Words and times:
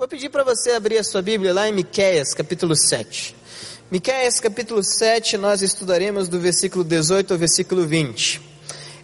Vou 0.00 0.08
pedir 0.08 0.30
para 0.30 0.42
você 0.42 0.70
abrir 0.70 0.96
a 0.96 1.04
sua 1.04 1.20
Bíblia 1.20 1.52
lá 1.52 1.68
em 1.68 1.74
Miqueias, 1.74 2.32
capítulo 2.32 2.74
7. 2.74 3.36
Miqueias, 3.90 4.40
capítulo 4.40 4.82
7, 4.82 5.36
nós 5.36 5.60
estudaremos 5.60 6.26
do 6.26 6.40
versículo 6.40 6.82
18 6.82 7.34
ao 7.34 7.38
versículo 7.38 7.86
20. 7.86 8.40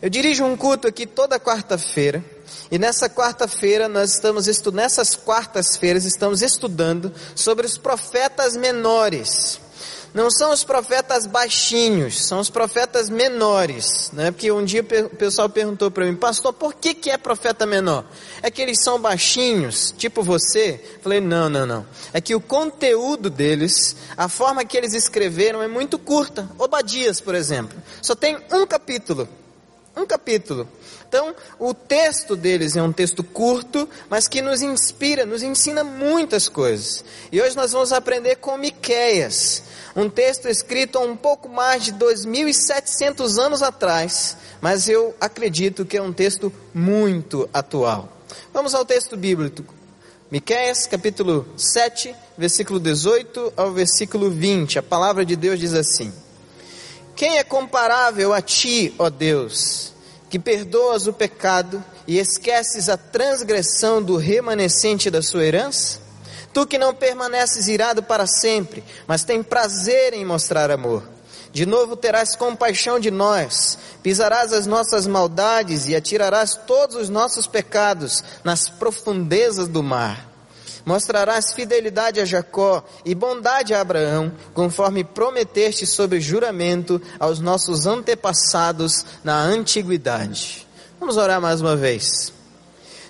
Eu 0.01 0.09
dirijo 0.09 0.43
um 0.43 0.56
culto 0.56 0.88
aqui 0.88 1.06
toda 1.06 1.38
quarta-feira, 1.38 2.24
e 2.71 2.79
nessa 2.79 3.11
quarta-feira 3.11 3.90
nós 3.90 4.14
estamos 4.14 4.46
estudando, 4.46 4.82
nessas 4.82 5.14
quartas-feiras 5.14 6.06
estamos 6.06 6.40
estudando 6.40 7.13
sobre 7.35 7.67
os 7.67 7.76
profetas 7.76 8.56
menores. 8.56 9.60
Não 10.15 10.31
são 10.31 10.53
os 10.53 10.65
profetas 10.65 11.27
baixinhos, 11.27 12.27
são 12.27 12.41
os 12.41 12.49
profetas 12.49 13.11
menores, 13.11 14.11
né? 14.13 14.31
Porque 14.31 14.51
um 14.51 14.65
dia 14.65 14.81
o 14.83 15.17
pessoal 15.17 15.49
perguntou 15.49 15.91
para 15.91 16.06
mim, 16.06 16.15
pastor, 16.15 16.52
por 16.52 16.75
que 16.75 16.95
que 16.95 17.11
é 17.11 17.19
profeta 17.19 17.66
menor? 17.66 18.05
É 18.42 18.51
que 18.51 18.62
eles 18.62 18.83
são 18.83 18.98
baixinhos, 18.98 19.95
tipo 19.97 20.23
você? 20.23 20.83
Falei, 21.02 21.20
não, 21.20 21.48
não, 21.48 21.66
não. 21.66 21.87
É 22.12 22.20
que 22.20 22.34
o 22.34 22.41
conteúdo 22.41 23.28
deles, 23.28 23.97
a 24.16 24.28
forma 24.28 24.64
que 24.64 24.77
eles 24.77 24.95
escreveram 24.95 25.62
é 25.62 25.69
muito 25.69 25.98
curta. 25.98 26.48
Obadias, 26.59 27.20
por 27.20 27.34
exemplo, 27.34 27.77
só 28.00 28.14
tem 28.14 28.38
um 28.52 28.66
capítulo. 28.66 29.28
Um 29.96 30.05
capítulo. 30.05 30.68
Então, 31.09 31.34
o 31.59 31.73
texto 31.73 32.36
deles 32.36 32.77
é 32.77 32.82
um 32.82 32.92
texto 32.92 33.24
curto, 33.24 33.88
mas 34.10 34.28
que 34.28 34.42
nos 34.42 34.60
inspira, 34.60 35.24
nos 35.24 35.42
ensina 35.42 35.82
muitas 35.82 36.48
coisas. 36.48 37.05
E 37.32 37.41
hoje 37.41 37.56
nós 37.56 37.72
vamos 37.72 37.92
aprender 37.92 38.36
com 38.36 38.59
Miqueias 38.59 39.62
um 39.96 40.10
texto 40.10 40.46
escrito 40.46 40.98
há 40.98 41.00
um 41.00 41.16
pouco 41.16 41.48
mais 41.48 41.82
de 41.82 41.92
2.700 41.95 43.38
anos 43.38 43.62
atrás, 43.62 44.36
mas 44.60 44.91
eu 44.91 45.14
acredito 45.19 45.86
que 45.86 45.97
é 45.97 46.02
um 46.02 46.12
texto 46.12 46.52
muito 46.74 47.48
atual. 47.50 48.12
Vamos 48.52 48.74
ao 48.74 48.84
texto 48.84 49.16
bíblico. 49.16 49.64
Miqueias, 50.30 50.86
capítulo 50.86 51.48
7, 51.56 52.14
versículo 52.36 52.78
18 52.78 53.55
ao 53.56 53.72
versículo 53.72 54.30
20. 54.30 54.78
A 54.78 54.83
palavra 54.83 55.24
de 55.24 55.34
Deus 55.34 55.58
diz 55.58 55.72
assim: 55.72 56.12
Quem 57.17 57.39
é 57.39 57.45
comparável 57.45 58.34
a 58.34 58.42
ti, 58.42 58.95
ó 58.98 59.09
Deus, 59.09 59.95
que 60.28 60.39
perdoas 60.39 61.06
o 61.06 61.14
pecado 61.14 61.83
e 62.06 62.19
esqueces 62.19 62.91
a 62.91 62.98
transgressão 62.98 64.03
do 64.03 64.19
remanescente 64.19 65.11
da 65.11 65.23
sua 65.23 65.47
herança? 65.47 65.98
Tu 66.53 66.67
que 66.67 66.77
não 66.77 66.95
permaneces 66.95 67.69
irado 67.69 68.03
para 68.03 68.27
sempre, 68.27 68.84
mas 69.06 69.25
tem 69.25 69.42
prazer 69.42 70.12
em 70.12 70.27
mostrar 70.27 70.70
amor. 70.70 71.05
De 71.53 71.64
novo 71.64 71.97
terás 71.97 72.36
compaixão 72.36 73.00
de 73.00 73.11
nós, 73.11 73.78
pisarás 74.03 74.53
as 74.53 74.67
nossas 74.67 75.06
maldades 75.06 75.89
e 75.89 75.97
atirarás 75.97 76.55
todos 76.67 76.97
os 76.97 77.08
nossos 77.08 77.47
pecados 77.47 78.23
nas 78.45 78.69
profundezas 78.69 79.69
do 79.69 79.83
mar. 79.83 80.36
Mostrarás 80.87 81.53
fidelidade 81.53 82.20
a 82.20 82.25
Jacó 82.25 82.84
e 83.05 83.12
bondade 83.12 83.75
a 83.75 83.81
Abraão, 83.81 84.33
conforme 84.55 85.03
prometeste 85.03 85.84
sob 85.84 86.20
juramento 86.20 87.03
aos 87.19 87.41
nossos 87.41 87.87
antepassados 87.87 89.05
na 89.25 89.37
antiguidade. 89.37 90.67
Vamos 91.01 91.17
orar 91.17 91.41
mais 91.41 91.61
uma 91.61 91.75
vez. 91.75 92.33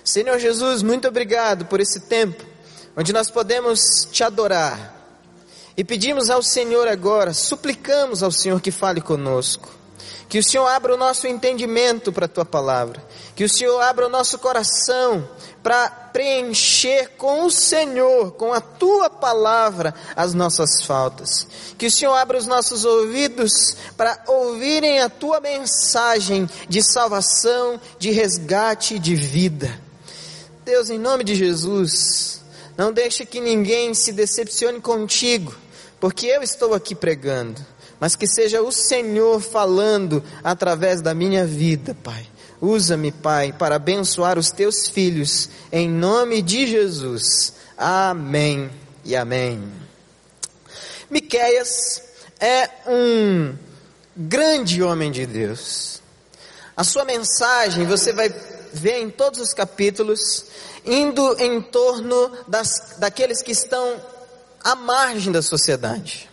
Senhor 0.03 0.39
Jesus, 0.39 0.81
muito 0.81 1.07
obrigado 1.07 1.65
por 1.65 1.79
esse 1.79 1.99
tempo 1.99 2.43
onde 2.97 3.13
nós 3.13 3.29
podemos 3.29 4.07
te 4.11 4.23
adorar. 4.23 4.95
E 5.77 5.83
pedimos 5.83 6.31
ao 6.31 6.41
Senhor 6.41 6.87
agora, 6.87 7.31
suplicamos 7.31 8.23
ao 8.23 8.31
Senhor 8.31 8.59
que 8.59 8.71
fale 8.71 8.99
conosco. 8.99 9.76
Que 10.29 10.39
o 10.39 10.43
Senhor 10.43 10.67
abra 10.67 10.93
o 10.93 10.97
nosso 10.97 11.25
entendimento 11.25 12.11
para 12.11 12.25
a 12.25 12.29
tua 12.29 12.45
palavra. 12.45 13.01
Que 13.35 13.43
o 13.43 13.49
Senhor 13.49 13.79
abra 13.79 14.07
o 14.07 14.09
nosso 14.09 14.37
coração 14.39 15.27
para 15.63 15.89
preencher 15.89 17.11
com 17.17 17.45
o 17.45 17.51
Senhor, 17.51 18.31
com 18.31 18.51
a 18.51 18.59
tua 18.59 19.09
palavra, 19.09 19.93
as 20.15 20.33
nossas 20.33 20.83
faltas. 20.83 21.47
Que 21.77 21.87
o 21.87 21.91
Senhor 21.91 22.13
abra 22.13 22.37
os 22.37 22.45
nossos 22.45 22.83
ouvidos 22.83 23.77
para 23.95 24.23
ouvirem 24.27 24.99
a 24.99 25.09
tua 25.09 25.39
mensagem 25.39 26.49
de 26.67 26.81
salvação, 26.81 27.79
de 27.99 28.11
resgate, 28.11 28.99
de 28.99 29.15
vida. 29.15 29.79
Deus, 30.65 30.89
em 30.89 30.99
nome 30.99 31.23
de 31.23 31.35
Jesus, 31.35 32.41
não 32.77 32.91
deixe 32.91 33.25
que 33.25 33.39
ninguém 33.39 33.93
se 33.93 34.11
decepcione 34.11 34.81
contigo, 34.81 35.55
porque 35.99 36.27
eu 36.27 36.43
estou 36.43 36.73
aqui 36.73 36.93
pregando, 36.93 37.65
mas 37.99 38.15
que 38.15 38.27
seja 38.27 38.61
o 38.61 38.71
Senhor 38.71 39.39
falando 39.39 40.23
através 40.43 41.01
da 41.01 41.13
minha 41.13 41.45
vida, 41.45 41.95
Pai. 42.03 42.27
Usa-me, 42.61 43.11
Pai, 43.11 43.53
para 43.53 43.75
abençoar 43.75 44.37
os 44.37 44.49
teus 44.49 44.87
filhos, 44.87 45.49
em 45.71 45.89
nome 45.89 46.41
de 46.41 46.65
Jesus. 46.65 47.53
Amém 47.77 48.69
e 49.05 49.15
amém. 49.15 49.63
Miqueias 51.09 52.01
é 52.39 52.69
um 52.87 53.55
grande 54.15 54.81
homem 54.81 55.11
de 55.11 55.25
Deus. 55.25 56.01
A 56.75 56.83
sua 56.83 57.05
mensagem 57.05 57.85
você 57.85 58.11
vai 58.11 58.29
ver 58.73 58.99
em 59.01 59.09
todos 59.09 59.39
os 59.39 59.53
capítulos 59.53 60.45
indo 60.85 61.35
em 61.39 61.61
torno 61.61 62.31
das, 62.47 62.95
daqueles 62.97 63.41
que 63.41 63.51
estão 63.51 64.01
à 64.63 64.75
margem 64.75 65.31
da 65.31 65.41
sociedade. 65.41 66.29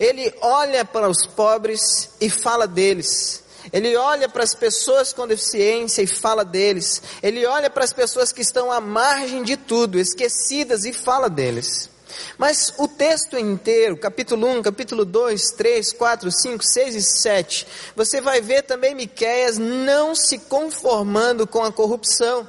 Ele 0.00 0.32
olha 0.40 0.82
para 0.82 1.10
os 1.10 1.26
pobres 1.26 2.08
e 2.18 2.30
fala 2.30 2.66
deles. 2.66 3.44
Ele 3.70 3.94
olha 3.94 4.30
para 4.30 4.42
as 4.42 4.54
pessoas 4.54 5.12
com 5.12 5.28
deficiência 5.28 6.00
e 6.00 6.06
fala 6.06 6.42
deles. 6.42 7.02
Ele 7.22 7.44
olha 7.44 7.68
para 7.68 7.84
as 7.84 7.92
pessoas 7.92 8.32
que 8.32 8.40
estão 8.40 8.72
à 8.72 8.80
margem 8.80 9.42
de 9.42 9.58
tudo, 9.58 9.98
esquecidas 9.98 10.86
e 10.86 10.94
fala 10.94 11.28
deles. 11.28 11.90
Mas 12.38 12.72
o 12.78 12.88
texto 12.88 13.36
inteiro, 13.38 13.96
capítulo 13.98 14.48
1, 14.48 14.62
capítulo 14.62 15.04
2, 15.04 15.52
3, 15.52 15.92
4, 15.92 16.32
5, 16.32 16.64
6 16.64 16.94
e 16.94 17.02
7, 17.02 17.66
você 17.94 18.22
vai 18.22 18.40
ver 18.40 18.62
também 18.62 18.94
Miqueias 18.94 19.58
não 19.58 20.14
se 20.14 20.38
conformando 20.38 21.46
com 21.46 21.62
a 21.62 21.70
corrupção 21.70 22.48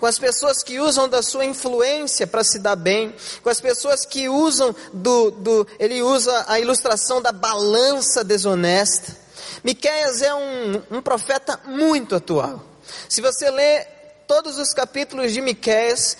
com 0.00 0.06
as 0.06 0.18
pessoas 0.18 0.62
que 0.62 0.80
usam 0.80 1.06
da 1.06 1.22
sua 1.22 1.44
influência 1.44 2.26
para 2.26 2.42
se 2.42 2.58
dar 2.58 2.74
bem, 2.74 3.14
com 3.42 3.50
as 3.50 3.60
pessoas 3.60 4.06
que 4.06 4.30
usam 4.30 4.74
do, 4.94 5.30
do, 5.30 5.66
ele 5.78 6.02
usa 6.02 6.46
a 6.48 6.58
ilustração 6.58 7.20
da 7.20 7.30
balança 7.30 8.24
desonesta. 8.24 9.14
Miqueias 9.62 10.22
é 10.22 10.34
um, 10.34 10.82
um 10.90 11.02
profeta 11.02 11.60
muito 11.66 12.16
atual. 12.16 12.64
Se 13.08 13.20
você 13.20 13.50
ler 13.50 13.86
todos 14.26 14.56
os 14.56 14.72
capítulos 14.72 15.32
de 15.32 15.42
Miqueias, 15.42 16.16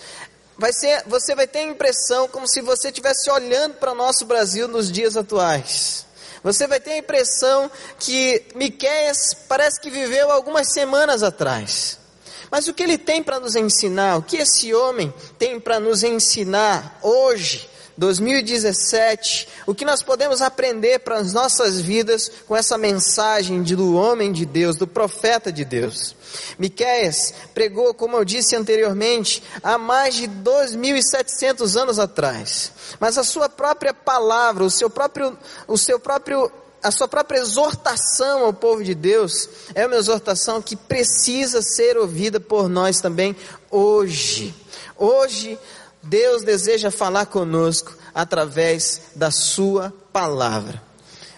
vai 0.57 0.71
ser, 0.71 1.03
você 1.07 1.33
vai 1.33 1.47
ter 1.47 1.59
a 1.59 1.63
impressão 1.63 2.27
como 2.27 2.47
se 2.47 2.61
você 2.61 2.89
estivesse 2.89 3.31
olhando 3.31 3.75
para 3.75 3.93
o 3.93 3.95
nosso 3.95 4.25
Brasil 4.25 4.67
nos 4.67 4.91
dias 4.91 5.17
atuais. 5.17 6.05
Você 6.43 6.67
vai 6.67 6.79
ter 6.79 6.91
a 6.91 6.97
impressão 6.97 7.69
que 7.97 8.45
Miqueias 8.53 9.33
parece 9.47 9.81
que 9.81 9.89
viveu 9.89 10.31
algumas 10.31 10.71
semanas 10.71 11.23
atrás. 11.23 12.00
Mas 12.51 12.67
o 12.67 12.73
que 12.73 12.83
ele 12.83 12.97
tem 12.97 13.23
para 13.23 13.39
nos 13.39 13.55
ensinar, 13.55 14.17
o 14.17 14.21
que 14.21 14.35
esse 14.35 14.73
homem 14.73 15.13
tem 15.39 15.57
para 15.57 15.79
nos 15.79 16.03
ensinar 16.03 16.99
hoje, 17.01 17.69
2017, 17.97 19.47
o 19.67 19.75
que 19.75 19.85
nós 19.85 20.01
podemos 20.01 20.41
aprender 20.41 20.99
para 20.99 21.17
as 21.17 21.33
nossas 21.33 21.79
vidas 21.79 22.31
com 22.47 22.55
essa 22.55 22.77
mensagem 22.77 23.63
do 23.63 23.95
homem 23.95 24.31
de 24.31 24.45
Deus, 24.45 24.75
do 24.75 24.87
profeta 24.87 25.51
de 25.51 25.63
Deus. 25.63 26.15
Miqueias 26.57 27.33
pregou, 27.53 27.93
como 27.93 28.17
eu 28.17 28.25
disse 28.25 28.55
anteriormente, 28.55 29.43
há 29.61 29.77
mais 29.77 30.15
de 30.15 30.27
2.700 30.27 31.79
anos 31.79 31.99
atrás. 31.99 32.71
Mas 32.99 33.17
a 33.17 33.23
sua 33.23 33.47
própria 33.47 33.93
palavra, 33.93 34.63
o 34.63 34.71
seu 34.71 34.89
próprio, 34.89 35.37
o 35.67 35.77
seu 35.77 35.99
próprio 35.99 36.51
a 36.83 36.91
sua 36.91 37.07
própria 37.07 37.39
exortação 37.39 38.45
ao 38.45 38.53
povo 38.53 38.83
de 38.83 38.95
Deus 38.95 39.49
é 39.75 39.85
uma 39.85 39.95
exortação 39.95 40.61
que 40.61 40.75
precisa 40.75 41.61
ser 41.61 41.97
ouvida 41.97 42.39
por 42.39 42.67
nós 42.67 42.99
também 42.99 43.35
hoje. 43.69 44.53
Hoje, 44.97 45.57
Deus 46.01 46.43
deseja 46.43 46.89
falar 46.89 47.27
conosco 47.27 47.95
através 48.13 49.01
da 49.15 49.29
Sua 49.31 49.93
palavra. 50.11 50.81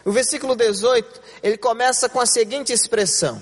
O 0.05 0.11
versículo 0.11 0.55
18, 0.55 1.21
ele 1.41 1.57
começa 1.57 2.07
com 2.07 2.19
a 2.19 2.25
seguinte 2.25 2.71
expressão: 2.71 3.41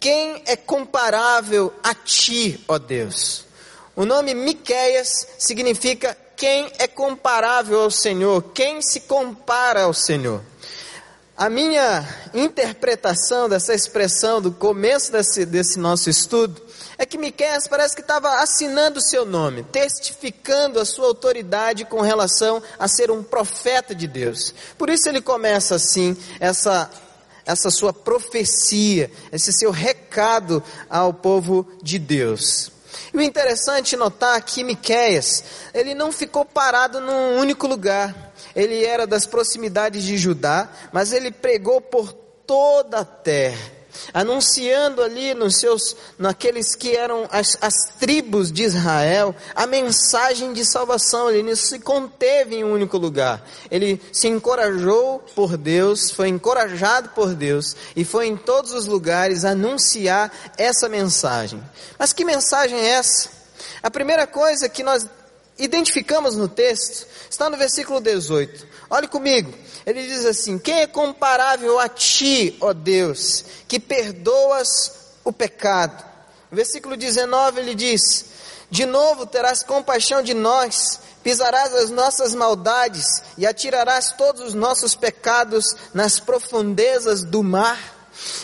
Quem 0.00 0.42
é 0.46 0.56
comparável 0.56 1.72
a 1.82 1.94
ti, 1.94 2.62
ó 2.66 2.78
Deus? 2.78 3.44
O 3.94 4.04
nome 4.04 4.34
Miqueias 4.34 5.26
significa 5.38 6.16
quem 6.36 6.70
é 6.78 6.86
comparável 6.86 7.80
ao 7.80 7.90
Senhor, 7.90 8.42
quem 8.52 8.82
se 8.82 9.00
compara 9.00 9.84
ao 9.84 9.94
Senhor. 9.94 10.42
A 11.36 11.50
minha 11.50 12.02
interpretação 12.32 13.46
dessa 13.46 13.74
expressão 13.74 14.40
do 14.40 14.50
começo 14.50 15.12
desse, 15.12 15.44
desse 15.44 15.78
nosso 15.78 16.08
estudo 16.08 16.62
é 16.96 17.04
que 17.04 17.18
Miqueias 17.18 17.68
parece 17.68 17.94
que 17.94 18.00
estava 18.00 18.40
assinando 18.40 19.00
o 19.00 19.02
seu 19.02 19.26
nome, 19.26 19.62
testificando 19.64 20.80
a 20.80 20.84
sua 20.86 21.08
autoridade 21.08 21.84
com 21.84 22.00
relação 22.00 22.62
a 22.78 22.88
ser 22.88 23.10
um 23.10 23.22
profeta 23.22 23.94
de 23.94 24.06
Deus. 24.06 24.54
Por 24.78 24.88
isso 24.88 25.10
ele 25.10 25.20
começa 25.20 25.74
assim 25.74 26.16
essa 26.40 26.90
essa 27.44 27.70
sua 27.70 27.92
profecia, 27.92 29.08
esse 29.30 29.52
seu 29.52 29.70
recado 29.70 30.60
ao 30.90 31.12
povo 31.12 31.68
de 31.80 31.98
Deus. 31.98 32.72
E 33.16 33.18
o 33.18 33.22
interessante 33.22 33.94
é 33.94 33.98
notar 33.98 34.38
que 34.42 34.62
Miqueias, 34.62 35.42
ele 35.72 35.94
não 35.94 36.12
ficou 36.12 36.44
parado 36.44 37.00
num 37.00 37.38
único 37.38 37.66
lugar. 37.66 38.34
Ele 38.54 38.84
era 38.84 39.06
das 39.06 39.24
proximidades 39.24 40.04
de 40.04 40.18
Judá, 40.18 40.68
mas 40.92 41.14
ele 41.14 41.30
pregou 41.30 41.80
por 41.80 42.12
toda 42.12 42.98
a 42.98 43.04
terra 43.06 43.75
anunciando 44.12 45.02
ali 45.02 45.34
nos 45.34 45.58
seus, 45.58 45.96
naqueles 46.18 46.74
que 46.74 46.96
eram 46.96 47.28
as, 47.30 47.56
as 47.60 47.74
tribos 47.98 48.52
de 48.52 48.64
Israel, 48.64 49.34
a 49.54 49.66
mensagem 49.66 50.52
de 50.52 50.64
salvação. 50.64 51.30
Ele 51.30 51.42
não 51.42 51.56
se 51.56 51.78
conteve 51.78 52.56
em 52.56 52.64
um 52.64 52.72
único 52.72 52.98
lugar. 52.98 53.42
Ele 53.70 54.00
se 54.12 54.28
encorajou 54.28 55.20
por 55.34 55.56
Deus, 55.56 56.10
foi 56.10 56.28
encorajado 56.28 57.10
por 57.10 57.34
Deus 57.34 57.76
e 57.94 58.04
foi 58.04 58.26
em 58.26 58.36
todos 58.36 58.72
os 58.72 58.86
lugares 58.86 59.44
anunciar 59.44 60.32
essa 60.56 60.88
mensagem. 60.88 61.62
Mas 61.98 62.12
que 62.12 62.24
mensagem 62.24 62.78
é 62.78 62.88
essa? 62.90 63.28
A 63.82 63.90
primeira 63.90 64.26
coisa 64.26 64.68
que 64.68 64.82
nós 64.82 65.06
identificamos 65.58 66.36
no 66.36 66.48
texto 66.48 67.06
está 67.30 67.48
no 67.48 67.56
versículo 67.56 68.00
18. 68.00 68.66
Olhe 68.90 69.08
comigo. 69.08 69.52
Ele 69.84 70.06
diz 70.06 70.24
assim: 70.24 70.58
Quem 70.58 70.82
é 70.82 70.86
comparável 70.86 71.78
a 71.78 71.88
ti, 71.88 72.56
ó 72.60 72.72
Deus, 72.72 73.44
que 73.68 73.78
perdoas 73.78 74.92
o 75.24 75.32
pecado? 75.32 76.04
Versículo 76.50 76.96
19 76.96 77.60
ele 77.60 77.74
diz: 77.74 78.26
De 78.70 78.84
novo 78.84 79.26
terás 79.26 79.62
compaixão 79.62 80.22
de 80.22 80.34
nós, 80.34 81.00
pisarás 81.22 81.74
as 81.74 81.90
nossas 81.90 82.34
maldades 82.34 83.04
e 83.36 83.46
atirarás 83.46 84.12
todos 84.12 84.42
os 84.42 84.54
nossos 84.54 84.94
pecados 84.94 85.64
nas 85.92 86.20
profundezas 86.20 87.22
do 87.22 87.42
mar. 87.42 87.94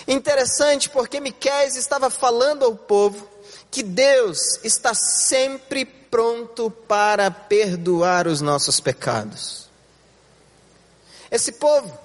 Interessante 0.07 0.91
porque 0.91 1.21
Miqués 1.21 1.77
estava 1.77 2.11
falando 2.11 2.65
ao 2.65 2.75
povo 2.75 3.29
que 3.71 3.83
Deus 3.83 4.61
está 4.63 4.93
sempre 4.95 6.02
pronto 6.13 6.71
para 6.71 7.31
perdoar 7.31 8.29
os 8.29 8.43
nossos 8.43 8.79
pecados. 8.81 9.71
Esse 11.31 11.53
povo 11.53 11.99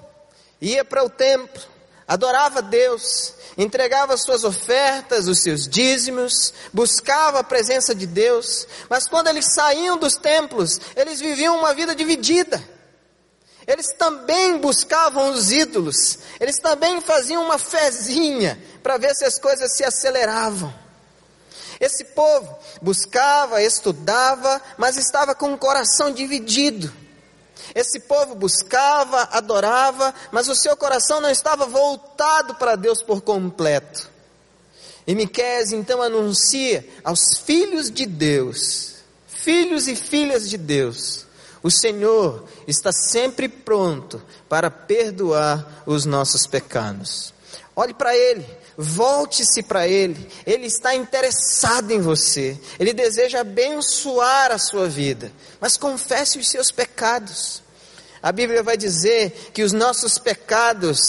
ia 0.62 0.86
para 0.86 1.04
o 1.04 1.10
templo, 1.10 1.62
adorava 2.08 2.62
Deus, 2.62 3.34
entregava 3.58 4.16
suas 4.16 4.46
ofertas, 4.46 5.28
os 5.28 5.42
seus 5.42 5.68
dízimos, 5.68 6.54
buscava 6.72 7.40
a 7.40 7.44
presença 7.44 7.94
de 7.94 8.08
Deus, 8.08 8.66
mas 8.90 9.10
quando 9.10 9.28
eles 9.28 9.54
saíam 9.54 9.98
dos 9.98 10.16
templos, 10.16 10.80
eles 10.96 11.20
viviam 11.20 11.60
uma 11.60 11.74
vida 11.74 11.94
dividida. 11.94 12.64
Eles 13.68 13.88
também 13.98 14.58
buscavam 14.58 15.32
os 15.32 15.52
ídolos, 15.52 16.20
eles 16.40 16.58
também 16.60 17.02
faziam 17.02 17.44
uma 17.44 17.58
fezinha 17.58 18.58
para 18.82 18.98
ver 18.98 19.14
se 19.14 19.26
as 19.26 19.38
coisas 19.38 19.76
se 19.76 19.84
aceleravam. 19.84 20.87
Esse 21.80 22.06
povo 22.06 22.58
buscava, 22.82 23.62
estudava, 23.62 24.62
mas 24.78 24.98
estava 24.98 25.36
com 25.36 25.54
o 25.54 25.58
coração 25.58 26.12
dividido. 26.12 26.92
Esse 27.76 28.00
povo 28.00 28.36
buscava, 28.36 29.30
adorava, 29.32 30.14
mas 30.32 30.48
o 30.48 30.56
seu 30.56 30.76
coração 30.76 31.22
não 31.22 31.30
estava 31.30 31.66
voltado 31.66 32.56
para 32.56 32.76
Deus 32.76 33.02
por 33.04 33.22
completo. 33.22 34.10
E 35.06 35.16
Miqués 35.16 35.72
então 35.72 36.02
anuncia 36.02 36.88
aos 37.04 37.22
filhos 37.46 37.90
de 37.92 38.06
Deus, 38.06 38.96
filhos 39.28 39.88
e 39.88 39.96
filhas 39.96 40.50
de 40.50 40.58
Deus, 40.58 41.28
o 41.64 41.72
Senhor 41.72 42.46
está 42.68 42.92
sempre 42.92 43.50
pronto 43.50 44.22
para 44.48 44.70
perdoar 44.70 45.84
os 45.86 46.06
nossos 46.06 46.48
pecados. 46.48 47.34
Olhe 47.76 47.94
para 47.94 48.16
Ele, 48.16 48.46
volte-se 48.76 49.62
para 49.62 49.88
Ele, 49.88 50.28
Ele 50.46 50.66
está 50.66 50.96
interessado 50.96 51.92
em 51.92 52.02
você, 52.02 52.60
Ele 52.80 52.92
deseja 52.92 53.42
abençoar 53.42 54.52
a 54.52 54.58
sua 54.58 54.88
vida, 54.88 55.32
mas 55.60 55.78
confesse 55.78 56.40
os 56.40 56.50
seus 56.50 56.72
pecados. 56.72 57.62
A 58.22 58.32
Bíblia 58.32 58.64
vai 58.64 58.76
dizer 58.76 59.52
que 59.54 59.64
os 59.64 59.72
nossos 59.74 60.18
pecados 60.18 61.00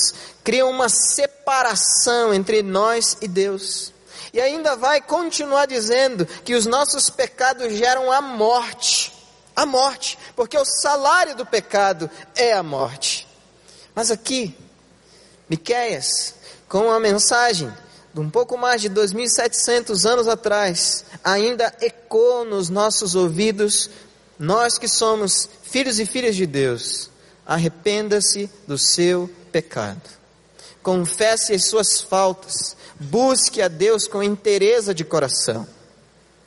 criam 0.45 0.71
uma 0.71 0.89
separação 0.89 2.35
entre 2.35 2.63
nós 2.63 3.17
e 3.21 3.29
Deus. 3.29 3.93
E 4.33 4.41
ainda 4.41 4.77
vai 4.77 5.01
continuar 5.01 5.67
dizendo 5.67 6.27
que 6.27 6.55
os 6.55 6.67
nossos 6.67 7.09
pecados 7.09 7.73
geram 7.73 8.13
a 8.13 8.21
morte. 8.21 9.13
A 9.57 9.67
morte, 9.67 10.19
porque 10.37 10.57
o 10.57 10.65
salário 10.65 11.35
do 11.35 11.45
pecado 11.45 12.09
é 12.37 12.53
a 12.53 12.63
morte. 12.63 13.27
Mas 13.95 14.11
aqui, 14.11 14.57
Miqueias, 15.49 16.35
com 16.69 16.91
a 16.91 17.01
mensagem 17.01 17.73
de 18.13 18.21
um 18.21 18.31
pouco 18.31 18.57
mais 18.57 18.81
de 18.81 18.89
2700 18.89 20.07
anos 20.07 20.29
atrás, 20.29 21.05
ainda 21.23 21.73
ecoa 21.81 22.45
nos 22.45 22.69
nossos 22.69 23.15
ouvidos, 23.15 23.91
nós 24.39 24.79
que 24.79 24.89
somos 24.89 25.49
filhos 25.63 25.99
e 25.99 26.07
filhas 26.07 26.35
de 26.35 26.47
Deus, 26.47 27.11
arrependa-se 27.47 28.51
do 28.67 28.79
seu 28.79 29.31
pecado. 29.53 30.03
Confesse 30.83 31.53
as 31.55 31.65
suas 31.65 32.01
faltas, 32.01 32.77
busque 32.99 33.61
a 33.61 33.69
Deus 33.69 34.07
com 34.07 34.23
interesse 34.23 34.95
de 34.95 35.05
coração. 35.05 35.67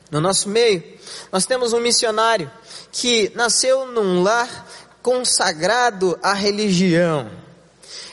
No 0.10 0.20
nosso 0.20 0.50
meio, 0.50 0.84
nós 1.32 1.46
temos 1.46 1.74
um 1.74 1.80
missionário 1.80 2.52
que 2.92 3.32
nasceu 3.36 3.88
num 3.88 4.22
lar 4.22 4.68
consagrado 5.02 6.20
à 6.22 6.34
religião. 6.34 7.32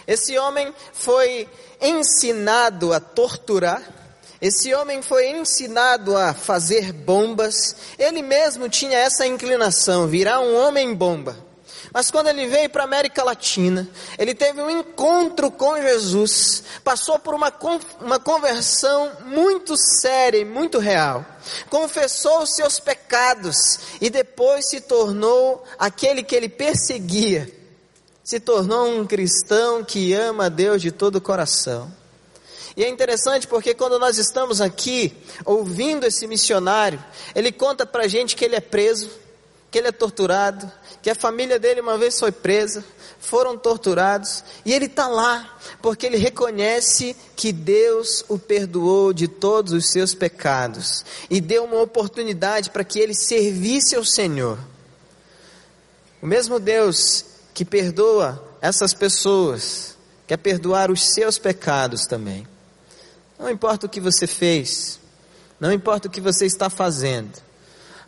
Esse 0.06 0.38
homem 0.38 0.72
foi 0.92 1.48
ensinado 1.80 2.92
a 2.92 3.00
torturar, 3.00 3.82
esse 4.40 4.72
homem 4.72 5.02
foi 5.02 5.30
ensinado 5.30 6.16
a 6.16 6.32
fazer 6.32 6.92
bombas, 6.92 7.74
ele 7.98 8.22
mesmo 8.22 8.68
tinha 8.68 8.96
essa 8.96 9.26
inclinação, 9.26 10.06
virar 10.06 10.40
um 10.40 10.56
homem 10.56 10.94
bomba. 10.94 11.48
Mas 11.92 12.10
quando 12.10 12.28
ele 12.28 12.46
veio 12.46 12.68
para 12.70 12.82
a 12.82 12.84
América 12.84 13.24
Latina, 13.24 13.88
ele 14.18 14.34
teve 14.34 14.60
um 14.60 14.70
encontro 14.70 15.50
com 15.50 15.80
Jesus, 15.80 16.62
passou 16.84 17.18
por 17.18 17.34
uma, 17.34 17.52
uma 18.00 18.20
conversão 18.20 19.10
muito 19.26 19.74
séria 19.76 20.38
e 20.38 20.44
muito 20.44 20.78
real, 20.78 21.24
confessou 21.70 22.42
os 22.42 22.54
seus 22.54 22.78
pecados 22.78 23.80
e 24.00 24.10
depois 24.10 24.68
se 24.68 24.80
tornou 24.80 25.64
aquele 25.78 26.22
que 26.22 26.36
ele 26.36 26.48
perseguia, 26.48 27.50
se 28.28 28.38
tornou 28.38 28.86
um 28.90 29.06
cristão 29.06 29.82
que 29.82 30.12
ama 30.12 30.44
a 30.44 30.48
Deus 30.50 30.82
de 30.82 30.92
todo 30.92 31.16
o 31.16 31.20
coração. 31.20 31.90
E 32.76 32.84
é 32.84 32.88
interessante 32.90 33.46
porque 33.46 33.72
quando 33.72 33.98
nós 33.98 34.18
estamos 34.18 34.60
aqui 34.60 35.16
ouvindo 35.46 36.04
esse 36.04 36.26
missionário, 36.26 37.02
ele 37.34 37.50
conta 37.50 37.86
para 37.86 38.04
a 38.04 38.06
gente 38.06 38.36
que 38.36 38.44
ele 38.44 38.54
é 38.54 38.60
preso, 38.60 39.08
que 39.70 39.78
ele 39.78 39.88
é 39.88 39.92
torturado, 39.92 40.70
que 41.00 41.08
a 41.08 41.14
família 41.14 41.58
dele 41.58 41.80
uma 41.80 41.96
vez 41.96 42.20
foi 42.20 42.30
presa, 42.30 42.84
foram 43.18 43.56
torturados, 43.56 44.44
e 44.62 44.74
ele 44.74 44.84
está 44.84 45.08
lá, 45.08 45.58
porque 45.80 46.04
ele 46.04 46.18
reconhece 46.18 47.16
que 47.34 47.50
Deus 47.50 48.26
o 48.28 48.38
perdoou 48.38 49.14
de 49.14 49.26
todos 49.26 49.72
os 49.72 49.90
seus 49.90 50.14
pecados, 50.14 51.02
e 51.30 51.40
deu 51.40 51.64
uma 51.64 51.80
oportunidade 51.80 52.68
para 52.68 52.84
que 52.84 52.98
ele 52.98 53.14
servisse 53.14 53.96
ao 53.96 54.04
Senhor. 54.04 54.58
O 56.20 56.26
mesmo 56.26 56.60
Deus 56.60 57.24
que 57.58 57.64
perdoa 57.64 58.40
essas 58.60 58.94
pessoas, 58.94 59.96
quer 60.28 60.36
perdoar 60.36 60.92
os 60.92 61.12
seus 61.12 61.40
pecados 61.40 62.02
também. 62.06 62.46
Não 63.36 63.50
importa 63.50 63.86
o 63.86 63.88
que 63.88 64.00
você 64.00 64.28
fez, 64.28 65.00
não 65.58 65.72
importa 65.72 66.06
o 66.06 66.10
que 66.10 66.20
você 66.20 66.46
está 66.46 66.70
fazendo. 66.70 67.32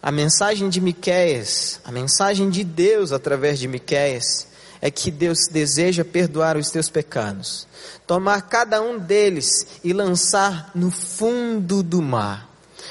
A 0.00 0.12
mensagem 0.12 0.68
de 0.68 0.80
Miqueias, 0.80 1.80
a 1.84 1.90
mensagem 1.90 2.48
de 2.48 2.62
Deus 2.62 3.10
através 3.10 3.58
de 3.58 3.66
Miqueias, 3.66 4.46
é 4.80 4.88
que 4.88 5.10
Deus 5.10 5.48
deseja 5.50 6.04
perdoar 6.04 6.56
os 6.56 6.70
teus 6.70 6.88
pecados, 6.88 7.66
tomar 8.06 8.42
cada 8.42 8.80
um 8.80 9.00
deles 9.00 9.66
e 9.82 9.92
lançar 9.92 10.70
no 10.76 10.92
fundo 10.92 11.82
do 11.82 12.00
mar. 12.00 12.48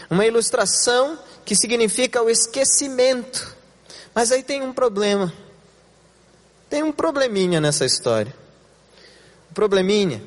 Uma 0.09 0.25
ilustração 0.25 1.17
que 1.45 1.55
significa 1.55 2.21
o 2.21 2.29
esquecimento. 2.29 3.55
Mas 4.13 4.29
aí 4.33 4.43
tem 4.43 4.61
um 4.61 4.73
problema. 4.73 5.33
Tem 6.69 6.83
um 6.83 6.91
probleminha 6.91 7.59
nessa 7.59 7.85
história. 7.85 8.33
O 9.49 9.53
probleminha 9.53 10.21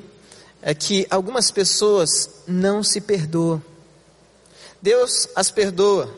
é 0.61 0.75
que 0.75 1.07
algumas 1.09 1.51
pessoas 1.51 2.09
não 2.47 2.83
se 2.83 3.01
perdoam. 3.01 3.63
Deus 4.81 5.29
as 5.37 5.51
perdoa, 5.51 6.13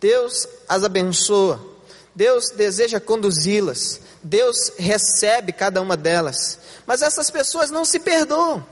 Deus 0.00 0.48
as 0.68 0.82
abençoa, 0.82 1.64
Deus 2.12 2.50
deseja 2.50 2.98
conduzi-las, 2.98 4.00
Deus 4.20 4.72
recebe 4.76 5.52
cada 5.52 5.80
uma 5.80 5.96
delas, 5.96 6.58
mas 6.84 7.00
essas 7.00 7.30
pessoas 7.30 7.70
não 7.70 7.84
se 7.84 8.00
perdoam. 8.00 8.66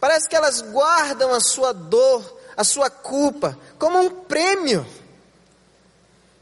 Parece 0.00 0.26
que 0.26 0.34
elas 0.34 0.62
guardam 0.62 1.34
a 1.34 1.40
sua 1.40 1.72
dor, 1.72 2.38
a 2.56 2.64
sua 2.64 2.88
culpa, 2.88 3.58
como 3.78 3.98
um 3.98 4.08
prêmio. 4.08 4.86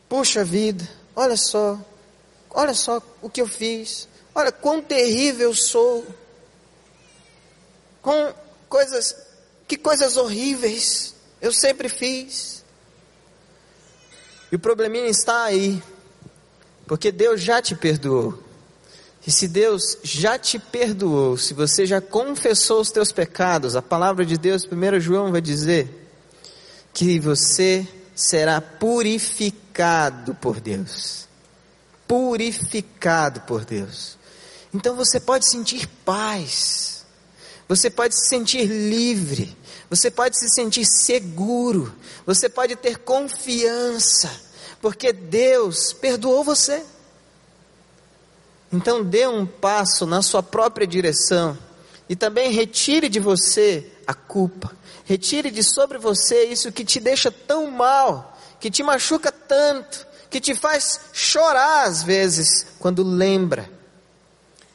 Puxa 0.09 0.45
vida, 0.45 0.89
olha 1.17 1.37
só, 1.37 1.79
olha 2.55 2.73
só 2.73 3.03
o 3.21 3.29
que 3.29 3.41
eu 3.41 3.47
fiz, 3.47 4.09
olha 4.35 4.53
quão 4.53 4.81
terrível 4.81 5.51
eu 5.51 5.55
sou 5.55 6.07
com 8.01 8.33
coisas, 8.69 9.17
que 9.67 9.77
coisas 9.77 10.17
horríveis 10.17 11.15
eu 11.41 11.53
sempre 11.53 11.89
fiz. 11.89 12.65
E 14.53 14.57
o 14.57 14.59
probleminha 14.59 15.09
está 15.09 15.45
aí, 15.45 15.83
porque 16.87 17.11
Deus 17.11 17.41
já 17.41 17.61
te 17.61 17.75
perdoou. 17.75 18.39
E 19.27 19.33
se 19.33 19.49
Deus 19.49 19.99
já 20.03 20.39
te 20.39 20.59
perdoou, 20.59 21.39
se 21.39 21.55
você 21.55 21.87
já 21.87 22.01
confessou 22.01 22.81
os 22.81 22.91
teus 22.91 23.11
pecados, 23.11 23.75
a 23.75 23.81
palavra 23.81 24.25
de 24.25 24.37
Deus, 24.37 24.67
1 24.71 25.01
João 25.01 25.33
vai 25.33 25.41
dizer 25.41 25.89
que 26.93 27.19
você 27.19 27.89
será 28.15 28.61
purificado 28.61 30.35
por 30.35 30.61
Deus. 30.61 31.24
Purificado 32.07 33.41
por 33.43 33.65
Deus. 33.65 34.19
Então 34.73 34.97
você 34.97 35.21
pode 35.21 35.49
sentir 35.49 35.87
paz, 36.05 37.05
você 37.69 37.89
pode 37.89 38.15
se 38.15 38.29
sentir 38.29 38.65
livre, 38.67 39.57
você 39.89 40.11
pode 40.11 40.39
se 40.39 40.49
sentir 40.49 40.85
seguro, 40.85 41.95
você 42.27 42.49
pode 42.49 42.75
ter 42.77 42.99
confiança, 42.99 44.31
porque 44.81 45.13
Deus 45.13 45.93
perdoou 45.93 46.43
você. 46.43 46.85
Então 48.73 49.05
dê 49.05 49.27
um 49.27 49.47
passo 49.47 50.05
na 50.05 50.21
sua 50.21 50.43
própria 50.43 50.87
direção 50.87 51.57
e 52.09 52.17
também 52.17 52.51
retire 52.51 53.09
de 53.09 53.21
você 53.21 53.93
a 54.07 54.13
culpa, 54.13 54.77
retire 55.05 55.51
de 55.51 55.63
sobre 55.63 55.97
você 55.97 56.47
isso 56.47 56.73
que 56.73 56.85
te 56.85 56.99
deixa 56.99 57.31
tão 57.31 57.71
mal, 57.71 58.37
que 58.59 58.71
te 58.71 58.83
machuca 58.83 59.31
tanto, 59.31 60.05
que 60.35 60.41
te 60.41 60.53
faz 60.53 60.99
chorar 61.13 61.85
às 61.85 62.03
vezes 62.03 62.67
quando 62.81 63.05
lembra 63.05 63.71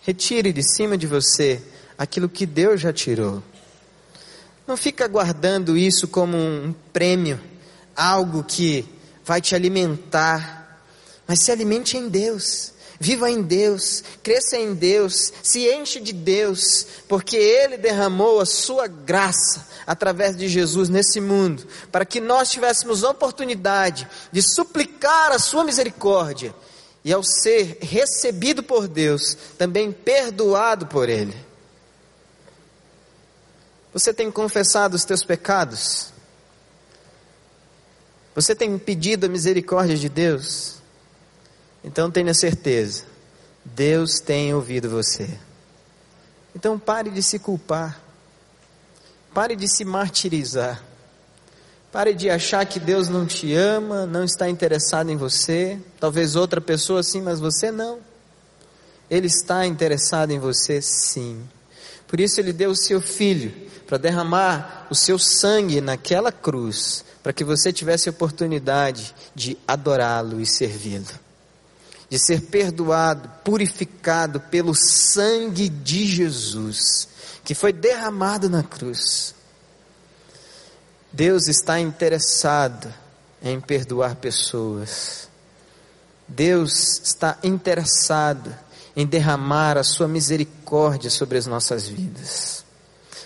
Retire 0.03 0.53
de 0.53 0.63
cima 0.63 0.97
de 0.97 1.05
você 1.05 1.61
aquilo 1.97 2.29
que 2.29 2.45
Deus 2.45 2.79
já 2.79 2.93
tirou. 2.93 3.43
Não 4.65 4.77
fica 4.77 5.05
guardando 5.05 5.77
isso 5.77 6.07
como 6.07 6.37
um 6.37 6.73
prêmio, 6.93 7.41
algo 7.93 8.41
que 8.41 8.87
vai 9.25 9.41
te 9.41 9.53
alimentar, 9.53 10.81
mas 11.27 11.43
se 11.43 11.51
alimente 11.51 11.97
em 11.97 12.07
Deus. 12.07 12.71
Viva 12.99 13.31
em 13.31 13.41
Deus, 13.41 14.03
cresça 14.21 14.57
em 14.57 14.73
Deus, 14.73 15.31
se 15.41 15.71
enche 15.71 16.01
de 16.01 16.11
Deus, 16.11 16.85
porque 17.07 17.37
Ele 17.37 17.77
derramou 17.77 18.41
a 18.41 18.45
sua 18.45 18.87
graça 18.87 19.65
através 19.87 20.35
de 20.35 20.49
Jesus 20.49 20.89
nesse 20.89 21.21
mundo, 21.21 21.65
para 21.93 22.03
que 22.03 22.19
nós 22.19 22.51
tivéssemos 22.51 23.03
oportunidade 23.03 24.05
de 24.33 24.41
suplicar 24.41 25.31
a 25.31 25.39
Sua 25.39 25.63
misericórdia 25.63 26.53
e 27.05 27.13
ao 27.13 27.23
ser 27.23 27.77
recebido 27.79 28.61
por 28.61 28.85
Deus, 28.85 29.37
também 29.57 29.93
perdoado 29.93 30.85
por 30.87 31.07
Ele. 31.07 31.35
Você 33.93 34.13
tem 34.13 34.29
confessado 34.29 34.95
os 34.95 35.05
teus 35.05 35.23
pecados? 35.23 36.11
Você 38.35 38.53
tem 38.53 38.77
pedido 38.77 39.25
a 39.25 39.29
misericórdia 39.29 39.95
de 39.95 40.09
Deus? 40.09 40.78
Então 41.83 42.11
tenha 42.11 42.33
certeza, 42.33 43.03
Deus 43.63 44.19
tem 44.19 44.53
ouvido 44.53 44.89
você. 44.89 45.29
Então 46.55 46.77
pare 46.77 47.09
de 47.09 47.23
se 47.23 47.39
culpar, 47.39 48.01
pare 49.33 49.55
de 49.55 49.67
se 49.67 49.85
martirizar. 49.85 50.83
Pare 51.91 52.13
de 52.13 52.29
achar 52.29 52.63
que 52.67 52.79
Deus 52.79 53.09
não 53.09 53.25
te 53.25 53.55
ama, 53.55 54.05
não 54.05 54.23
está 54.23 54.47
interessado 54.47 55.09
em 55.09 55.17
você. 55.17 55.79
Talvez 55.99 56.35
outra 56.35 56.61
pessoa 56.61 57.01
sim, 57.01 57.19
mas 57.19 57.39
você 57.39 57.71
não. 57.71 57.97
Ele 59.09 59.25
está 59.25 59.65
interessado 59.65 60.29
em 60.29 60.37
você 60.37 60.83
sim. 60.83 61.41
Por 62.07 62.19
isso 62.19 62.39
ele 62.39 62.53
deu 62.53 62.71
o 62.71 62.75
seu 62.75 63.01
filho 63.01 63.51
para 63.87 63.97
derramar 63.97 64.85
o 64.91 64.95
seu 64.95 65.17
sangue 65.17 65.81
naquela 65.81 66.31
cruz, 66.31 67.03
para 67.23 67.33
que 67.33 67.43
você 67.43 67.73
tivesse 67.73 68.07
oportunidade 68.07 69.15
de 69.33 69.57
adorá-lo 69.67 70.39
e 70.39 70.45
servi-lo. 70.45 71.07
De 72.09 72.17
ser 72.17 72.41
perdoado, 72.41 73.29
purificado 73.43 74.39
pelo 74.39 74.73
sangue 74.73 75.69
de 75.69 76.05
Jesus, 76.05 77.07
que 77.43 77.53
foi 77.53 77.71
derramado 77.71 78.49
na 78.49 78.63
cruz. 78.63 79.35
Deus 81.11 81.47
está 81.47 81.79
interessado 81.79 82.91
em 83.41 83.59
perdoar 83.59 84.15
pessoas. 84.15 85.27
Deus 86.27 87.01
está 87.03 87.37
interessado 87.43 88.55
em 88.95 89.05
derramar 89.05 89.77
a 89.77 89.83
sua 89.83 90.07
misericórdia 90.07 91.09
sobre 91.09 91.37
as 91.37 91.45
nossas 91.45 91.87
vidas. 91.87 92.63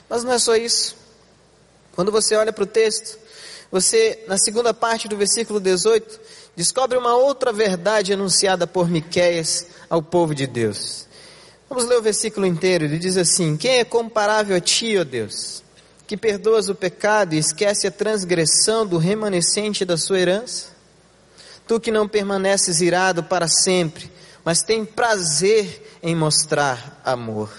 Mas 0.10 0.24
não 0.24 0.32
é 0.32 0.40
só 0.40 0.56
isso. 0.56 0.96
Quando 1.94 2.12
você 2.12 2.36
olha 2.36 2.54
para 2.54 2.64
o 2.64 2.68
texto, 2.68 3.18
você, 3.72 4.24
na 4.28 4.38
segunda 4.38 4.74
parte 4.74 5.08
do 5.08 5.18
versículo 5.18 5.60
18, 5.60 6.20
descobre 6.56 6.98
uma 6.98 7.16
outra 7.16 7.52
verdade 7.52 8.14
anunciada 8.14 8.68
por 8.68 8.90
Miqueias 8.90 9.68
ao 9.90 10.02
povo 10.02 10.36
de 10.36 10.48
Deus. 10.48 11.08
Vamos 11.70 11.86
ler 11.86 11.98
o 11.98 12.02
versículo 12.02 12.46
inteiro. 12.46 12.86
Ele 12.86 13.00
diz 13.00 13.18
assim: 13.18 13.58
Quem 13.58 13.80
é 13.80 13.84
comparável 13.84 14.56
a 14.56 14.60
ti, 14.60 14.98
ó 14.98 15.04
Deus? 15.04 15.64
que 16.14 16.18
perdoas 16.18 16.70
o 16.70 16.76
pecado 16.76 17.34
e 17.34 17.40
esquece 17.40 17.88
a 17.88 17.92
transgressão 17.92 18.86
do 18.86 19.00
remanescente 19.00 19.84
da 19.84 19.98
sua 19.98 20.20
herança? 20.20 20.68
Tu 21.68 21.80
que 21.80 21.92
não 21.92 22.08
permaneces 22.08 22.82
irado 22.82 23.24
para 23.24 23.48
sempre, 23.48 24.12
mas 24.46 24.60
tem 24.62 24.86
prazer 24.86 25.98
em 26.04 26.16
mostrar 26.16 27.02
amor. 27.04 27.50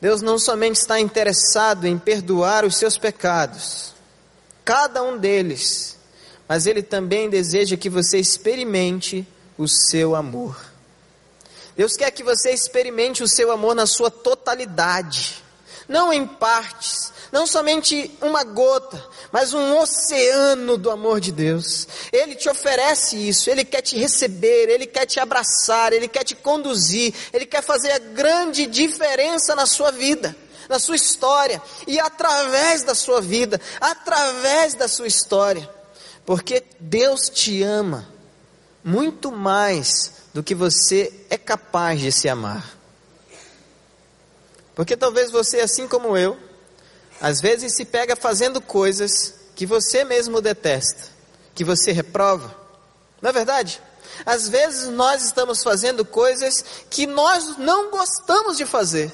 Deus 0.00 0.22
não 0.22 0.38
somente 0.38 0.76
está 0.76 0.98
interessado 1.00 1.86
em 1.86 1.98
perdoar 1.98 2.64
os 2.64 2.76
seus 2.76 2.96
pecados, 2.96 3.92
cada 4.64 5.02
um 5.02 5.18
deles, 5.18 5.97
mas 6.48 6.66
Ele 6.66 6.82
também 6.82 7.28
deseja 7.28 7.76
que 7.76 7.90
você 7.90 8.18
experimente 8.18 9.26
o 9.56 9.68
seu 9.68 10.16
amor. 10.16 10.58
Deus 11.76 11.96
quer 11.96 12.10
que 12.10 12.24
você 12.24 12.50
experimente 12.50 13.22
o 13.22 13.28
seu 13.28 13.52
amor 13.52 13.74
na 13.74 13.86
sua 13.86 14.10
totalidade 14.10 15.42
não 15.88 16.12
em 16.12 16.26
partes, 16.26 17.12
não 17.32 17.46
somente 17.46 18.10
uma 18.20 18.44
gota, 18.44 19.02
mas 19.32 19.54
um 19.54 19.78
oceano 19.78 20.76
do 20.76 20.90
amor 20.90 21.18
de 21.18 21.32
Deus. 21.32 21.88
Ele 22.12 22.34
te 22.34 22.48
oferece 22.48 23.16
isso, 23.16 23.48
ele 23.48 23.64
quer 23.64 23.80
te 23.80 23.96
receber, 23.96 24.68
ele 24.68 24.86
quer 24.86 25.06
te 25.06 25.18
abraçar, 25.18 25.92
ele 25.92 26.06
quer 26.06 26.24
te 26.24 26.36
conduzir, 26.36 27.14
ele 27.32 27.46
quer 27.46 27.62
fazer 27.62 27.90
a 27.92 27.98
grande 27.98 28.66
diferença 28.66 29.54
na 29.54 29.66
sua 29.66 29.90
vida, 29.90 30.36
na 30.68 30.78
sua 30.78 30.96
história 30.96 31.60
e 31.86 31.98
através 31.98 32.82
da 32.82 32.94
sua 32.94 33.20
vida, 33.20 33.58
através 33.80 34.74
da 34.74 34.86
sua 34.86 35.06
história. 35.06 35.77
Porque 36.28 36.62
Deus 36.78 37.30
te 37.30 37.62
ama 37.62 38.06
muito 38.84 39.32
mais 39.32 40.12
do 40.34 40.42
que 40.42 40.54
você 40.54 41.24
é 41.30 41.38
capaz 41.38 42.02
de 42.02 42.12
se 42.12 42.28
amar. 42.28 42.76
Porque 44.74 44.94
talvez 44.94 45.30
você, 45.30 45.60
assim 45.60 45.88
como 45.88 46.18
eu, 46.18 46.36
às 47.18 47.40
vezes 47.40 47.74
se 47.74 47.86
pega 47.86 48.14
fazendo 48.14 48.60
coisas 48.60 49.36
que 49.56 49.64
você 49.64 50.04
mesmo 50.04 50.42
detesta, 50.42 51.08
que 51.54 51.64
você 51.64 51.92
reprova. 51.92 52.54
Não 53.22 53.30
é 53.30 53.32
verdade? 53.32 53.80
Às 54.26 54.50
vezes 54.50 54.90
nós 54.90 55.24
estamos 55.24 55.62
fazendo 55.62 56.04
coisas 56.04 56.62
que 56.90 57.06
nós 57.06 57.56
não 57.56 57.90
gostamos 57.90 58.58
de 58.58 58.66
fazer. 58.66 59.10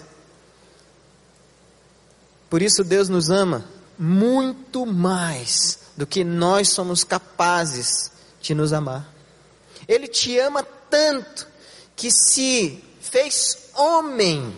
Por 2.51 2.61
isso 2.61 2.83
Deus 2.83 3.09
nos 3.09 3.31
ama 3.31 3.65
muito 3.97 4.85
mais 4.85 5.84
do 5.97 6.07
que 6.07 6.25
nós 6.25 6.71
somos 6.71 7.05
capazes 7.05 8.11
de 8.41 8.55
nos 8.55 8.73
amar. 8.73 9.13
Ele 9.87 10.09
te 10.09 10.39
ama 10.39 10.63
tanto 10.91 11.47
que 11.95 12.11
se 12.11 12.83
fez 13.01 13.69
homem 13.75 14.55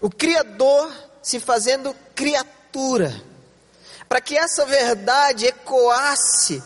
o 0.00 0.10
Criador 0.10 0.92
se 1.22 1.40
fazendo 1.40 1.94
criatura, 2.14 3.20
para 4.08 4.20
que 4.20 4.36
essa 4.36 4.64
verdade 4.64 5.46
ecoasse 5.46 6.62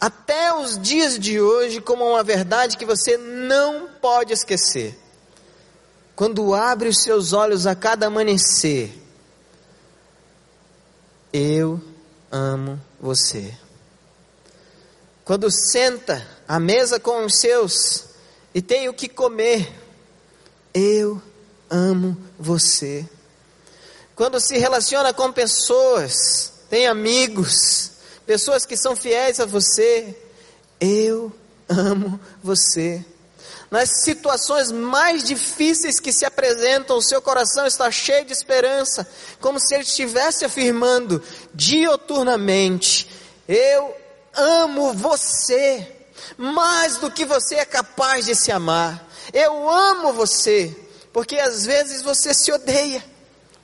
até 0.00 0.54
os 0.54 0.78
dias 0.78 1.18
de 1.18 1.40
hoje 1.40 1.80
como 1.80 2.08
uma 2.08 2.22
verdade 2.22 2.76
que 2.76 2.86
você 2.86 3.18
não 3.18 3.88
pode 4.00 4.32
esquecer. 4.32 4.98
Quando 6.16 6.54
abre 6.54 6.88
os 6.88 7.02
seus 7.02 7.32
olhos 7.32 7.66
a 7.66 7.74
cada 7.74 8.06
amanhecer, 8.06 8.92
eu 11.32 11.80
amo 12.30 12.80
você. 13.00 13.54
Quando 15.24 15.50
senta 15.50 16.26
à 16.46 16.58
mesa 16.58 16.98
com 16.98 17.24
os 17.24 17.38
seus 17.38 18.06
e 18.54 18.62
tem 18.62 18.88
o 18.88 18.94
que 18.94 19.08
comer, 19.08 19.70
eu 20.72 21.20
amo 21.68 22.16
você. 22.38 23.06
Quando 24.16 24.40
se 24.40 24.56
relaciona 24.58 25.12
com 25.12 25.32
pessoas, 25.32 26.52
tem 26.68 26.86
amigos, 26.86 27.92
pessoas 28.26 28.64
que 28.66 28.76
são 28.76 28.96
fiéis 28.96 29.38
a 29.38 29.46
você, 29.46 30.16
eu 30.80 31.32
amo 31.68 32.18
você. 32.42 33.04
Nas 33.70 34.02
situações 34.02 34.72
mais 34.72 35.22
difíceis 35.22 36.00
que 36.00 36.12
se 36.12 36.24
apresentam, 36.24 36.96
o 36.96 37.02
seu 37.02 37.20
coração 37.20 37.66
está 37.66 37.90
cheio 37.90 38.24
de 38.24 38.32
esperança, 38.32 39.06
como 39.40 39.60
se 39.60 39.74
ele 39.74 39.82
estivesse 39.82 40.44
afirmando 40.44 41.22
dioturnamente: 41.52 43.10
Eu 43.46 43.94
amo 44.34 44.94
você 44.94 45.86
mais 46.36 46.96
do 46.98 47.10
que 47.10 47.26
você 47.26 47.56
é 47.56 47.64
capaz 47.64 48.24
de 48.24 48.34
se 48.34 48.50
amar. 48.50 49.06
Eu 49.32 49.68
amo 49.68 50.14
você, 50.14 50.74
porque 51.12 51.36
às 51.36 51.66
vezes 51.66 52.00
você 52.00 52.32
se 52.32 52.50
odeia. 52.50 53.04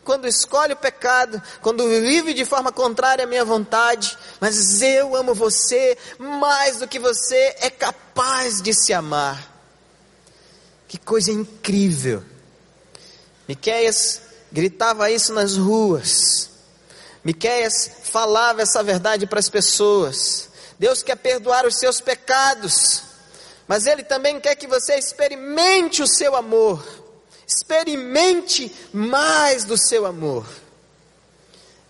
Quando 0.04 0.28
escolhe 0.28 0.74
o 0.74 0.76
pecado, 0.76 1.42
quando 1.62 1.88
vive 1.88 2.34
de 2.34 2.44
forma 2.44 2.70
contrária 2.70 3.24
à 3.24 3.26
minha 3.26 3.44
vontade, 3.44 4.18
mas 4.38 4.82
eu 4.82 5.16
amo 5.16 5.34
você 5.34 5.96
mais 6.18 6.76
do 6.76 6.86
que 6.86 6.98
você 6.98 7.56
é 7.60 7.70
capaz 7.70 8.60
de 8.60 8.74
se 8.74 8.92
amar. 8.92 9.53
Que 10.94 11.00
coisa 11.00 11.32
incrível. 11.32 12.22
Miqueias 13.48 14.20
gritava 14.52 15.10
isso 15.10 15.32
nas 15.32 15.56
ruas. 15.56 16.48
Miqueias 17.24 17.90
falava 18.04 18.62
essa 18.62 18.80
verdade 18.80 19.26
para 19.26 19.40
as 19.40 19.48
pessoas. 19.48 20.48
Deus 20.78 21.02
quer 21.02 21.16
perdoar 21.16 21.66
os 21.66 21.80
seus 21.80 22.00
pecados, 22.00 23.02
mas 23.66 23.88
Ele 23.88 24.04
também 24.04 24.38
quer 24.38 24.54
que 24.54 24.68
você 24.68 24.94
experimente 24.94 26.00
o 26.00 26.06
seu 26.06 26.36
amor, 26.36 26.80
experimente 27.44 28.72
mais 28.92 29.64
do 29.64 29.76
seu 29.76 30.06
amor. 30.06 30.46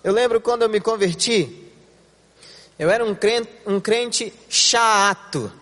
Eu 0.02 0.14
lembro 0.14 0.40
quando 0.40 0.62
eu 0.62 0.70
me 0.70 0.80
converti, 0.80 1.70
eu 2.78 2.88
era 2.88 3.04
um 3.04 3.14
crente, 3.14 3.50
um 3.66 3.78
crente 3.78 4.32
chato. 4.48 5.52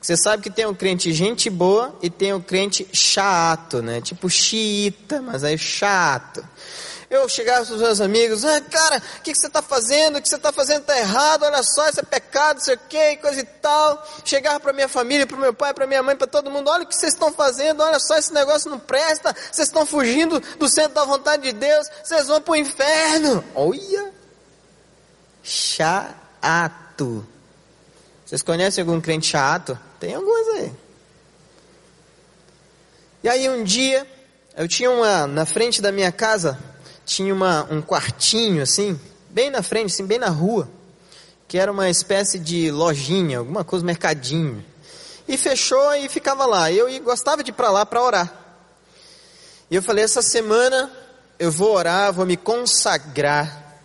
Você 0.00 0.16
sabe 0.16 0.42
que 0.42 0.50
tem 0.50 0.66
um 0.66 0.74
crente 0.74 1.12
gente 1.12 1.50
boa 1.50 1.94
e 2.00 2.08
tem 2.08 2.32
um 2.32 2.40
crente 2.40 2.88
chato, 2.92 3.82
né? 3.82 4.00
Tipo 4.00 4.30
xiita, 4.30 5.20
mas 5.20 5.44
aí 5.44 5.58
chato. 5.58 6.42
Eu 7.10 7.28
chegava 7.28 7.66
para 7.66 7.74
os 7.74 7.80
meus 7.80 8.00
amigos, 8.00 8.44
ah, 8.44 8.60
cara, 8.60 8.98
o 8.98 9.22
que, 9.22 9.32
que, 9.32 9.38
você 9.38 9.48
está 9.48 9.60
fazendo? 9.60 10.16
O 10.16 10.22
que 10.22 10.28
você 10.28 10.36
está 10.36 10.52
fazendo 10.52 10.82
está 10.82 10.96
errado, 10.96 11.42
olha 11.42 11.60
só, 11.64 11.88
isso 11.88 11.98
é 11.98 12.04
pecado, 12.04 12.58
não 12.58 12.64
sei 12.64 12.76
o 12.76 13.20
coisa 13.20 13.40
e 13.40 13.44
tal. 13.44 14.06
Chegava 14.24 14.60
para 14.60 14.72
minha 14.72 14.88
família, 14.88 15.26
para 15.26 15.36
o 15.36 15.40
meu 15.40 15.52
pai, 15.52 15.74
para 15.74 15.88
minha 15.88 16.04
mãe, 16.04 16.14
para 16.14 16.28
todo 16.28 16.52
mundo, 16.52 16.70
olha 16.70 16.84
o 16.84 16.86
que 16.86 16.94
vocês 16.94 17.12
estão 17.12 17.32
fazendo, 17.32 17.82
olha 17.82 17.98
só, 17.98 18.16
esse 18.16 18.32
negócio 18.32 18.70
não 18.70 18.78
presta, 18.78 19.34
vocês 19.50 19.66
estão 19.66 19.84
fugindo 19.84 20.38
do 20.56 20.68
centro 20.68 20.94
da 20.94 21.04
vontade 21.04 21.42
de 21.42 21.52
Deus, 21.52 21.88
vocês 22.04 22.28
vão 22.28 22.40
para 22.40 22.52
o 22.52 22.56
inferno. 22.56 23.44
Olha! 23.56 24.12
Chato. 25.42 27.26
Vocês 28.30 28.42
conhecem 28.42 28.82
algum 28.82 29.00
crente 29.00 29.26
chato? 29.26 29.76
Tem 29.98 30.14
alguns 30.14 30.46
aí. 30.54 30.72
E 33.24 33.28
aí 33.28 33.48
um 33.48 33.64
dia, 33.64 34.06
eu 34.56 34.68
tinha 34.68 34.88
uma, 34.88 35.26
na 35.26 35.44
frente 35.44 35.82
da 35.82 35.90
minha 35.90 36.12
casa, 36.12 36.56
tinha 37.04 37.34
uma, 37.34 37.66
um 37.68 37.82
quartinho 37.82 38.62
assim, 38.62 38.96
bem 39.30 39.50
na 39.50 39.64
frente, 39.64 39.86
assim, 39.86 40.06
bem 40.06 40.20
na 40.20 40.28
rua, 40.28 40.70
que 41.48 41.58
era 41.58 41.72
uma 41.72 41.90
espécie 41.90 42.38
de 42.38 42.70
lojinha, 42.70 43.38
alguma 43.38 43.64
coisa, 43.64 43.84
mercadinho. 43.84 44.64
E 45.26 45.36
fechou 45.36 45.92
e 45.96 46.08
ficava 46.08 46.46
lá. 46.46 46.70
Eu 46.70 46.86
gostava 47.02 47.42
de 47.42 47.50
ir 47.50 47.54
para 47.54 47.68
lá 47.68 47.84
para 47.84 48.00
orar. 48.00 48.32
E 49.68 49.74
eu 49.74 49.82
falei: 49.82 50.04
essa 50.04 50.22
semana 50.22 50.88
eu 51.36 51.50
vou 51.50 51.74
orar, 51.74 52.12
vou 52.12 52.24
me 52.24 52.36
consagrar, 52.36 53.80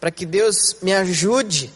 para 0.00 0.10
que 0.10 0.24
Deus 0.24 0.76
me 0.80 0.94
ajude 0.94 1.70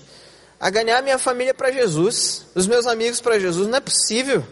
a 0.65 0.71
ganhar 0.71 1.03
minha 1.03 1.19
família 1.19 1.53
para 1.53 1.71
Jesus, 1.71 2.47
os 2.55 2.67
meus 2.67 2.87
amigos 2.87 3.21
para 3.21 3.39
Jesus. 3.39 3.69
Não 3.69 3.77
é 3.77 3.81
possível. 3.81 4.43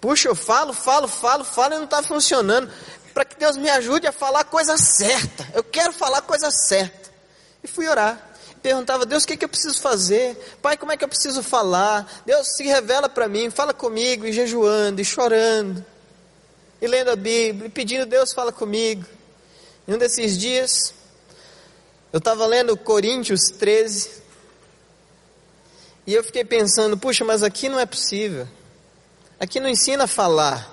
Puxa, 0.00 0.26
eu 0.26 0.34
falo, 0.34 0.72
falo, 0.72 1.06
falo, 1.06 1.44
falo 1.44 1.74
e 1.74 1.76
não 1.76 1.84
está 1.84 2.02
funcionando 2.02 2.72
para 3.12 3.26
que 3.26 3.38
Deus 3.38 3.54
me 3.58 3.68
ajude 3.68 4.06
a 4.06 4.12
falar 4.12 4.40
a 4.40 4.44
coisa 4.44 4.78
certa. 4.78 5.46
Eu 5.52 5.62
quero 5.62 5.92
falar 5.92 6.18
a 6.18 6.22
coisa 6.22 6.50
certa. 6.50 7.10
E 7.62 7.68
fui 7.68 7.86
orar. 7.86 8.36
Perguntava, 8.62 9.04
Deus, 9.04 9.24
o 9.24 9.26
que, 9.26 9.36
que 9.36 9.44
eu 9.44 9.48
preciso 9.50 9.82
fazer? 9.82 10.34
Pai, 10.62 10.78
como 10.78 10.92
é 10.92 10.96
que 10.96 11.04
eu 11.04 11.08
preciso 11.08 11.42
falar? 11.42 12.22
Deus 12.24 12.56
se 12.56 12.64
revela 12.64 13.06
para 13.06 13.28
mim, 13.28 13.50
fala 13.50 13.74
comigo, 13.74 14.24
e 14.24 14.32
jejuando, 14.32 15.02
e 15.02 15.04
chorando, 15.04 15.84
e 16.80 16.86
lendo 16.86 17.10
a 17.10 17.16
Bíblia, 17.16 17.66
e 17.66 17.70
pedindo, 17.70 18.06
Deus, 18.06 18.32
fala 18.32 18.50
comigo. 18.50 19.04
E 19.86 19.92
um 19.92 19.98
desses 19.98 20.38
dias, 20.38 20.94
eu 22.10 22.18
estava 22.18 22.46
lendo 22.46 22.74
Coríntios 22.78 23.50
13, 23.58 24.23
e 26.06 26.14
eu 26.14 26.22
fiquei 26.22 26.44
pensando, 26.44 26.96
puxa, 26.96 27.24
mas 27.24 27.42
aqui 27.42 27.68
não 27.68 27.80
é 27.80 27.86
possível. 27.86 28.46
Aqui 29.38 29.58
não 29.58 29.68
ensina 29.68 30.04
a 30.04 30.06
falar. 30.06 30.70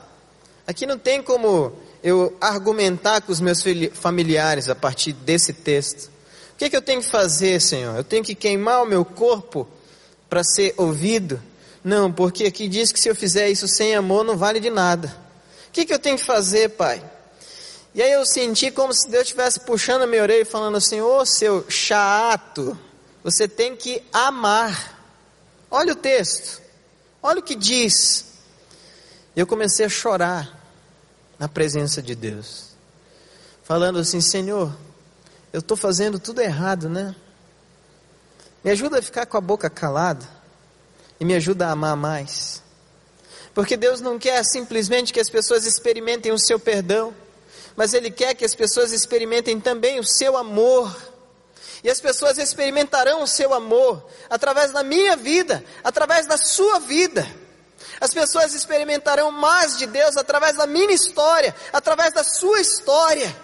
Aqui 0.67 0.86
não 0.86 0.98
tem 0.98 1.22
como 1.22 1.74
eu 2.04 2.36
argumentar 2.41 3.22
com 3.22 3.32
os 3.32 3.39
meus 3.39 3.63
familiares 3.94 4.70
a 4.70 4.76
partir 4.76 5.13
desse 5.13 5.54
texto? 5.54 6.10
O 6.54 6.58
que, 6.58 6.65
é 6.65 6.70
que 6.70 6.76
eu 6.76 6.82
tenho 6.82 7.02
que 7.02 7.10
fazer, 7.10 7.62
Senhor? 7.62 7.96
Eu 7.96 8.04
tenho 8.04 8.24
que 8.24 8.36
queimar 8.36 8.84
o 8.84 8.86
meu 8.86 9.04
corpo 9.04 9.67
para 10.30 10.44
ser 10.44 10.74
ouvido? 10.78 11.41
Não, 11.84 12.12
porque 12.12 12.46
aqui 12.46 12.67
diz 12.67 12.91
que 12.91 13.00
se 13.00 13.10
eu 13.10 13.15
fizer 13.15 13.50
isso 13.50 13.67
sem 13.67 13.96
amor 13.96 14.24
não 14.24 14.38
vale 14.38 14.60
de 14.60 14.70
nada. 14.70 15.15
O 15.67 15.72
que, 15.72 15.82
é 15.82 15.86
que 15.86 15.94
eu 15.94 16.00
tenho 16.00 16.17
que 16.17 16.26
fazer, 16.26 16.70
Pai? 16.70 17.02
E 17.94 18.02
aí 18.02 18.12
eu 18.12 18.26
senti 18.26 18.72
como 18.72 18.94
se 18.94 19.10
Deus 19.10 19.24
estivesse 19.24 19.60
puxando 19.62 20.04
a 20.04 20.08
minha 20.08 20.22
orelha 20.22 20.41
e 20.41 20.46
falando 20.46 20.78
assim: 20.78 21.02
Ô 21.02 21.17
oh, 21.17 21.26
seu 21.26 21.65
chato, 21.70 22.78
você 23.24 23.48
tem 23.48 23.76
que 23.76 24.02
amar. 24.13 25.01
Olha 25.74 25.94
o 25.94 25.96
texto, 25.96 26.62
olha 27.24 27.40
o 27.40 27.44
que 27.44 27.56
diz. 27.56 28.26
Eu 29.34 29.48
comecei 29.48 29.86
a 29.86 29.90
chorar 29.90 30.60
na 31.40 31.48
presença 31.48 32.02
de 32.02 32.14
Deus, 32.14 32.76
falando 33.64 33.98
assim: 34.00 34.20
Senhor, 34.20 34.76
eu 35.54 35.62
estou 35.62 35.78
fazendo 35.78 36.20
tudo 36.20 36.42
errado, 36.42 36.90
né? 36.90 37.16
Me 38.62 38.70
ajuda 38.70 39.00
a 39.00 39.02
ficar 39.02 39.26
com 39.26 39.38
a 39.38 39.42
boca 39.42 39.70
calada 39.70 40.28
e 41.20 41.24
me 41.24 41.34
ajuda 41.34 41.68
a 41.68 41.72
amar 41.72 41.96
mais. 41.96 42.62
Porque 43.54 43.78
Deus 43.78 44.02
não 44.02 44.20
quer 44.20 44.44
simplesmente 44.44 45.14
que 45.14 45.20
as 45.20 45.30
pessoas 45.30 45.66
experimentem 45.66 46.34
o 46.34 46.38
seu 46.38 46.60
perdão, 46.60 47.14
mas 47.78 47.94
Ele 47.94 48.12
quer 48.12 48.36
que 48.36 48.44
as 48.44 48.54
pessoas 48.54 48.92
experimentem 48.92 49.60
também 49.60 50.00
o 50.00 50.04
seu 50.04 50.36
amor. 50.36 51.11
E 51.84 51.89
as 51.89 52.00
pessoas 52.00 52.38
experimentarão 52.38 53.24
o 53.24 53.28
seu 53.28 53.54
amor 53.54 54.06
através 54.30 54.72
da 54.72 54.84
minha 54.84 55.15
vida, 55.15 55.63
através 55.84 56.28
da 56.28 56.38
sua 56.38 56.80
vida. 56.80 57.28
As 58.00 58.13
pessoas 58.13 58.54
experimentarão 58.54 59.32
mais 59.32 59.78
de 59.78 59.88
Deus 59.88 60.15
através 60.15 60.56
da 60.58 60.67
minha 60.67 60.94
história, 60.94 61.56
através 61.74 62.13
da 62.13 62.24
sua 62.24 62.60
história. 62.60 63.36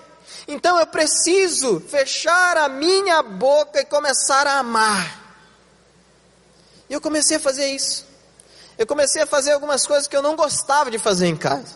Então 0.47 0.79
eu 0.79 0.87
preciso 0.87 1.79
fechar 1.81 2.57
a 2.57 2.69
minha 2.69 3.21
boca 3.23 3.81
e 3.81 3.85
começar 3.85 4.45
a 4.45 4.59
amar. 4.59 5.25
E 6.89 6.93
eu 6.93 7.01
comecei 7.01 7.37
a 7.37 7.39
fazer 7.39 7.67
isso. 7.67 8.05
Eu 8.77 8.85
comecei 8.85 9.23
a 9.23 9.27
fazer 9.27 9.51
algumas 9.51 9.85
coisas 9.85 10.07
que 10.07 10.15
eu 10.15 10.21
não 10.21 10.35
gostava 10.35 10.91
de 10.91 10.99
fazer 10.99 11.27
em 11.27 11.35
casa. 11.35 11.75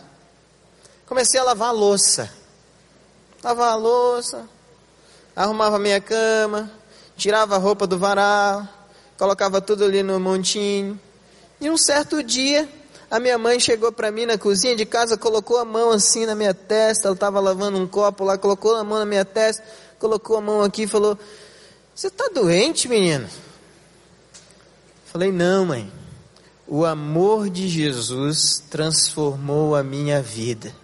Comecei 1.06 1.38
a 1.40 1.44
lavar 1.44 1.70
a 1.70 1.72
louça. 1.72 2.32
Lavar 3.42 3.72
a 3.72 3.74
louça, 3.74 4.48
arrumava 5.34 5.78
minha 5.78 6.00
cama, 6.00 6.70
tirava 7.16 7.56
a 7.56 7.58
roupa 7.58 7.86
do 7.86 7.98
varal, 7.98 8.66
colocava 9.18 9.60
tudo 9.60 9.84
ali 9.84 10.02
no 10.02 10.18
montinho. 10.20 10.98
E 11.60 11.70
um 11.70 11.76
certo 11.76 12.22
dia, 12.22 12.68
a 13.10 13.20
minha 13.20 13.38
mãe 13.38 13.60
chegou 13.60 13.92
para 13.92 14.10
mim 14.10 14.26
na 14.26 14.36
cozinha 14.36 14.74
de 14.74 14.84
casa, 14.84 15.16
colocou 15.16 15.58
a 15.58 15.64
mão 15.64 15.90
assim 15.90 16.26
na 16.26 16.34
minha 16.34 16.54
testa, 16.54 17.08
ela 17.08 17.14
estava 17.14 17.40
lavando 17.40 17.78
um 17.78 17.86
copo 17.86 18.24
lá, 18.24 18.36
colocou 18.36 18.74
a 18.76 18.84
mão 18.84 18.98
na 18.98 19.06
minha 19.06 19.24
testa, 19.24 19.62
colocou 19.98 20.36
a 20.36 20.40
mão 20.40 20.62
aqui 20.62 20.82
e 20.82 20.86
falou: 20.86 21.18
Você 21.94 22.08
está 22.08 22.28
doente, 22.34 22.88
menino? 22.88 23.28
Falei: 25.06 25.30
Não, 25.30 25.66
mãe. 25.66 25.92
O 26.66 26.84
amor 26.86 27.50
de 27.50 27.68
Jesus 27.68 28.64
transformou 28.70 29.76
a 29.76 29.82
minha 29.82 30.22
vida. 30.22 30.74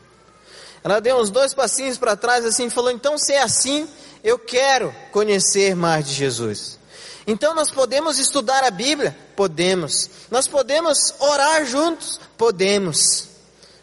Ela 0.85 1.01
deu 1.01 1.17
uns 1.17 1.31
dois 1.31 1.55
passinhos 1.55 1.99
para 1.99 2.15
trás 2.15 2.45
assim 2.45 2.71
falou: 2.71 2.91
Então, 2.91 3.19
se 3.19 3.33
é 3.33 3.43
assim, 3.43 3.89
eu 4.29 4.39
quero 4.39 4.95
conhecer 5.11 5.75
mais 5.75 6.07
de 6.07 6.13
Jesus. 6.13 6.79
Então 7.27 7.55
nós 7.55 7.71
podemos 7.71 8.19
estudar 8.19 8.63
a 8.63 8.71
Bíblia? 8.71 9.17
Podemos. 9.35 10.11
Nós 10.31 10.47
podemos 10.47 11.15
orar 11.19 11.65
juntos? 11.65 12.21
Podemos. 12.37 13.29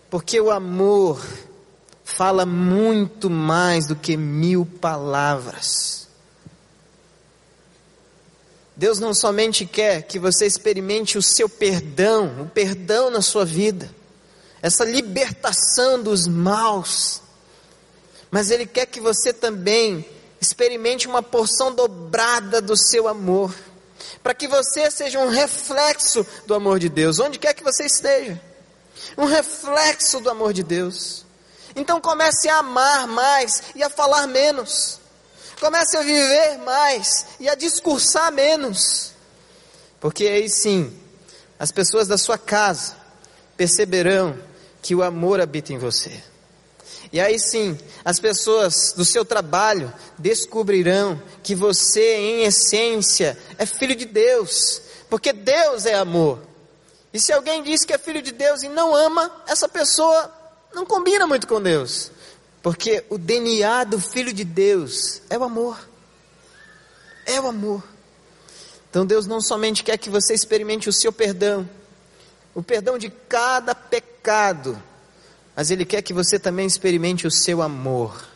Porque 0.10 0.40
o 0.40 0.52
amor 0.52 1.26
fala 2.04 2.46
muito 2.46 3.28
mais 3.28 3.88
do 3.88 3.96
que 3.96 4.16
mil 4.16 4.66
palavras. 4.66 6.08
Deus 8.76 9.00
não 9.00 9.14
somente 9.14 9.66
quer 9.66 10.04
que 10.04 10.20
você 10.20 10.46
experimente 10.46 11.18
o 11.18 11.22
seu 11.22 11.50
perdão, 11.50 12.44
o 12.44 12.46
perdão 12.50 13.10
na 13.10 13.22
sua 13.22 13.46
vida, 13.46 13.90
essa 14.62 14.84
libertação 14.84 16.04
dos 16.04 16.28
maus, 16.28 17.22
mas 18.30 18.52
Ele 18.52 18.66
quer 18.66 18.86
que 18.86 19.00
você 19.00 19.32
também 19.32 20.06
experimente 20.46 21.08
uma 21.08 21.24
porção 21.24 21.74
dobrada 21.74 22.62
do 22.62 22.78
seu 22.78 23.08
amor, 23.08 23.54
para 24.22 24.34
que 24.34 24.48
você 24.48 24.90
seja 24.92 25.20
um 25.20 25.30
reflexo 25.30 26.26
do 26.46 26.54
amor 26.54 26.80
de 26.80 26.90
Deus, 26.90 27.20
onde 27.20 27.40
quer 27.40 27.54
que 27.54 27.64
você 27.64 27.86
esteja, 27.86 28.40
um 29.18 29.26
reflexo 29.26 30.20
do 30.20 30.30
amor 30.30 30.54
de 30.54 30.64
Deus. 30.64 31.26
Então 31.76 32.00
comece 32.00 32.48
a 32.48 32.60
amar 32.60 33.08
mais 33.08 33.64
e 33.76 33.84
a 33.84 33.90
falar 33.90 34.28
menos, 34.28 35.00
comece 35.60 35.98
a 35.98 36.02
viver 36.02 36.60
mais 36.60 37.26
e 37.40 37.50
a 37.50 37.56
discursar 37.56 38.32
menos. 38.32 39.12
Porque 40.00 40.28
aí 40.28 40.48
sim, 40.50 40.98
as 41.58 41.72
pessoas 41.72 42.08
da 42.08 42.18
sua 42.18 42.38
casa 42.38 42.96
perceberão 43.58 44.38
que 44.82 44.94
o 44.94 45.02
amor 45.02 45.42
habita 45.42 45.74
em 45.74 45.78
você. 45.78 46.22
E 47.16 47.20
aí 47.22 47.40
sim, 47.40 47.80
as 48.04 48.20
pessoas 48.20 48.92
do 48.92 49.06
seu 49.06 49.24
trabalho 49.24 49.94
descobrirão 50.18 51.18
que 51.42 51.56
você, 51.56 52.18
em 52.18 52.44
essência, 52.44 53.40
é 53.58 53.66
filho 53.66 53.96
de 53.96 54.04
Deus, 54.04 54.82
porque 55.10 55.32
Deus 55.32 55.86
é 55.86 55.94
amor. 55.94 56.42
E 57.14 57.20
se 57.22 57.32
alguém 57.32 57.64
diz 57.64 57.86
que 57.86 57.94
é 57.94 57.98
filho 57.98 58.22
de 58.22 58.34
Deus 58.34 58.64
e 58.64 58.68
não 58.68 58.94
ama, 58.94 59.32
essa 59.48 59.70
pessoa 59.70 60.30
não 60.74 60.86
combina 60.86 61.26
muito 61.26 61.48
com 61.48 61.62
Deus, 61.62 62.12
porque 62.62 63.06
o 63.10 63.18
DNA 63.18 63.86
do 63.86 63.98
filho 63.98 64.34
de 64.34 64.44
Deus 64.44 65.22
é 65.30 65.38
o 65.38 65.44
amor. 65.46 65.88
É 67.26 67.40
o 67.40 67.48
amor. 67.48 67.82
Então 68.90 69.06
Deus 69.06 69.26
não 69.26 69.40
somente 69.40 69.86
quer 69.86 69.98
que 69.98 70.10
você 70.10 70.34
experimente 70.34 70.90
o 70.90 70.94
seu 70.94 71.14
perdão, 71.14 71.70
o 72.54 72.62
perdão 72.62 72.98
de 72.98 73.10
cada 73.10 73.74
pecado, 73.74 74.78
mas 75.56 75.72
Ele 75.72 75.86
quer 75.86 76.02
que 76.02 76.14
você 76.14 76.38
também 76.38 76.66
experimente 76.68 77.26
o 77.26 77.32
seu 77.32 77.62
amor, 77.62 78.28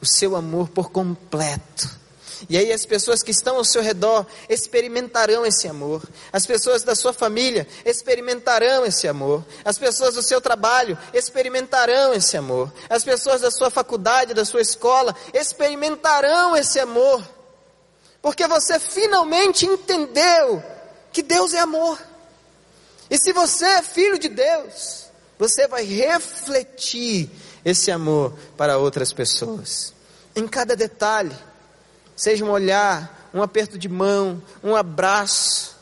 o 0.00 0.06
seu 0.06 0.34
amor 0.34 0.68
por 0.68 0.90
completo. 0.90 2.06
E 2.50 2.58
aí 2.58 2.70
as 2.70 2.84
pessoas 2.84 3.22
que 3.22 3.30
estão 3.30 3.56
ao 3.56 3.64
seu 3.64 3.80
redor 3.80 4.26
experimentarão 4.48 5.46
esse 5.46 5.66
amor. 5.68 6.02
As 6.32 6.44
pessoas 6.44 6.82
da 6.82 6.94
sua 6.94 7.12
família 7.12 7.66
experimentarão 7.84 8.84
esse 8.84 9.08
amor. 9.08 9.44
As 9.64 9.78
pessoas 9.78 10.14
do 10.14 10.22
seu 10.22 10.40
trabalho 10.40 10.98
experimentarão 11.14 12.12
esse 12.12 12.36
amor. 12.36 12.70
As 12.90 13.02
pessoas 13.02 13.40
da 13.40 13.50
sua 13.50 13.70
faculdade, 13.70 14.34
da 14.34 14.44
sua 14.44 14.60
escola 14.60 15.16
experimentarão 15.32 16.54
esse 16.54 16.78
amor. 16.78 17.22
Porque 18.20 18.46
você 18.46 18.78
finalmente 18.78 19.64
entendeu 19.64 20.62
que 21.12 21.22
Deus 21.22 21.54
é 21.54 21.60
amor. 21.60 21.98
E 23.08 23.16
se 23.16 23.32
você 23.32 23.64
é 23.64 23.82
filho 23.82 24.18
de 24.18 24.28
Deus, 24.28 25.05
você 25.38 25.66
vai 25.66 25.84
refletir 25.84 27.30
esse 27.64 27.90
amor 27.90 28.32
para 28.56 28.78
outras 28.78 29.12
pessoas. 29.12 29.92
Em 30.34 30.46
cada 30.46 30.76
detalhe, 30.76 31.36
seja 32.14 32.44
um 32.44 32.50
olhar, 32.50 33.30
um 33.34 33.42
aperto 33.42 33.78
de 33.78 33.88
mão, 33.88 34.42
um 34.62 34.74
abraço, 34.74 35.76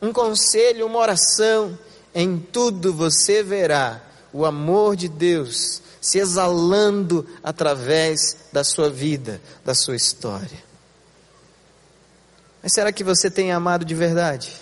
um 0.00 0.12
conselho, 0.12 0.86
uma 0.86 0.98
oração, 0.98 1.78
em 2.14 2.38
tudo 2.38 2.92
você 2.92 3.42
verá 3.42 4.00
o 4.32 4.44
amor 4.44 4.96
de 4.96 5.08
Deus 5.08 5.80
se 6.00 6.18
exalando 6.18 7.26
através 7.44 8.36
da 8.52 8.64
sua 8.64 8.90
vida, 8.90 9.40
da 9.64 9.74
sua 9.74 9.94
história. 9.94 10.64
Mas 12.62 12.72
será 12.74 12.92
que 12.92 13.04
você 13.04 13.30
tem 13.30 13.52
amado 13.52 13.84
de 13.84 13.94
verdade? 13.94 14.52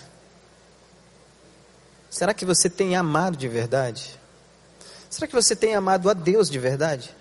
Será 2.11 2.33
que 2.33 2.45
você 2.45 2.69
tem 2.69 2.93
amado 2.97 3.37
de 3.37 3.47
verdade? 3.47 4.19
Será 5.09 5.25
que 5.25 5.33
você 5.33 5.55
tem 5.55 5.75
amado 5.75 6.09
a 6.09 6.13
Deus 6.13 6.49
de 6.49 6.59
verdade? 6.59 7.15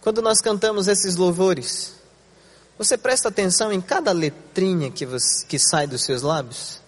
Quando 0.00 0.20
nós 0.20 0.40
cantamos 0.40 0.88
esses 0.88 1.14
louvores, 1.14 1.94
você 2.76 2.98
presta 2.98 3.28
atenção 3.28 3.72
em 3.72 3.80
cada 3.80 4.10
letrinha 4.10 4.90
que, 4.90 5.06
você, 5.06 5.46
que 5.46 5.60
sai 5.60 5.86
dos 5.86 6.02
seus 6.02 6.22
lábios? 6.22 6.80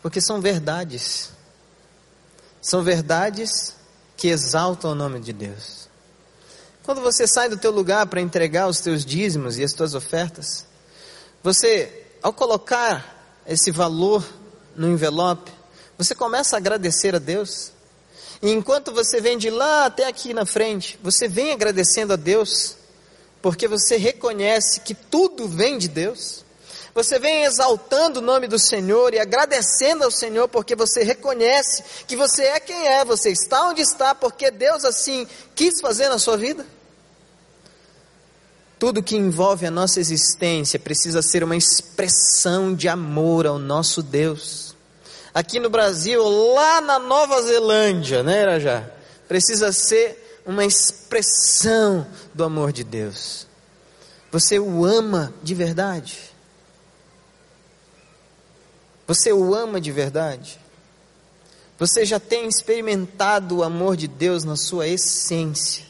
Porque 0.00 0.18
são 0.18 0.40
verdades. 0.40 1.30
São 2.62 2.82
verdades 2.82 3.76
que 4.16 4.28
exaltam 4.28 4.92
o 4.92 4.94
nome 4.94 5.20
de 5.20 5.34
Deus. 5.34 5.88
Quando 6.82 7.02
você 7.02 7.26
sai 7.26 7.50
do 7.50 7.58
teu 7.58 7.70
lugar 7.70 8.06
para 8.06 8.20
entregar 8.20 8.66
os 8.66 8.80
teus 8.80 9.04
dízimos 9.04 9.58
e 9.58 9.62
as 9.62 9.74
tuas 9.74 9.94
ofertas, 9.94 10.64
você, 11.42 12.06
ao 12.22 12.32
colocar 12.32 13.42
esse 13.46 13.70
valor 13.70 14.24
no 14.76 14.88
envelope, 14.88 15.50
você 15.96 16.14
começa 16.14 16.56
a 16.56 16.58
agradecer 16.58 17.14
a 17.14 17.18
Deus. 17.18 17.72
E 18.42 18.50
enquanto 18.50 18.92
você 18.92 19.20
vem 19.20 19.38
de 19.38 19.50
lá 19.50 19.86
até 19.86 20.06
aqui 20.06 20.34
na 20.34 20.44
frente, 20.44 20.98
você 21.02 21.28
vem 21.28 21.52
agradecendo 21.52 22.12
a 22.12 22.16
Deus, 22.16 22.76
porque 23.40 23.68
você 23.68 23.96
reconhece 23.96 24.80
que 24.80 24.94
tudo 24.94 25.46
vem 25.46 25.78
de 25.78 25.88
Deus. 25.88 26.44
Você 26.94 27.18
vem 27.18 27.44
exaltando 27.44 28.20
o 28.20 28.22
nome 28.22 28.46
do 28.46 28.58
Senhor 28.58 29.14
e 29.14 29.18
agradecendo 29.18 30.04
ao 30.04 30.10
Senhor 30.10 30.46
porque 30.48 30.74
você 30.74 31.02
reconhece 31.02 31.82
que 32.06 32.14
você 32.16 32.42
é 32.42 32.60
quem 32.60 32.86
é, 32.86 33.04
você 33.04 33.30
está 33.30 33.68
onde 33.68 33.80
está 33.80 34.14
porque 34.14 34.50
Deus 34.50 34.84
assim 34.84 35.26
quis 35.54 35.80
fazer 35.80 36.08
na 36.08 36.18
sua 36.18 36.36
vida. 36.36 36.66
Tudo 38.82 39.00
que 39.00 39.14
envolve 39.16 39.64
a 39.64 39.70
nossa 39.70 40.00
existência 40.00 40.76
precisa 40.76 41.22
ser 41.22 41.44
uma 41.44 41.54
expressão 41.54 42.74
de 42.74 42.88
amor 42.88 43.46
ao 43.46 43.56
nosso 43.56 44.02
Deus 44.02 44.74
aqui 45.32 45.60
no 45.60 45.70
Brasil, 45.70 46.20
lá 46.52 46.80
na 46.80 46.98
Nova 46.98 47.40
Zelândia, 47.42 48.24
né, 48.24 48.42
Irajá? 48.42 48.90
Precisa 49.28 49.70
ser 49.70 50.42
uma 50.44 50.64
expressão 50.64 52.04
do 52.34 52.42
amor 52.42 52.72
de 52.72 52.82
Deus. 52.82 53.46
Você 54.32 54.58
o 54.58 54.84
ama 54.84 55.32
de 55.44 55.54
verdade? 55.54 56.18
Você 59.06 59.32
o 59.32 59.54
ama 59.54 59.80
de 59.80 59.92
verdade? 59.92 60.58
Você 61.78 62.04
já 62.04 62.18
tem 62.18 62.48
experimentado 62.48 63.58
o 63.58 63.62
amor 63.62 63.96
de 63.96 64.08
Deus 64.08 64.42
na 64.42 64.56
sua 64.56 64.88
essência? 64.88 65.84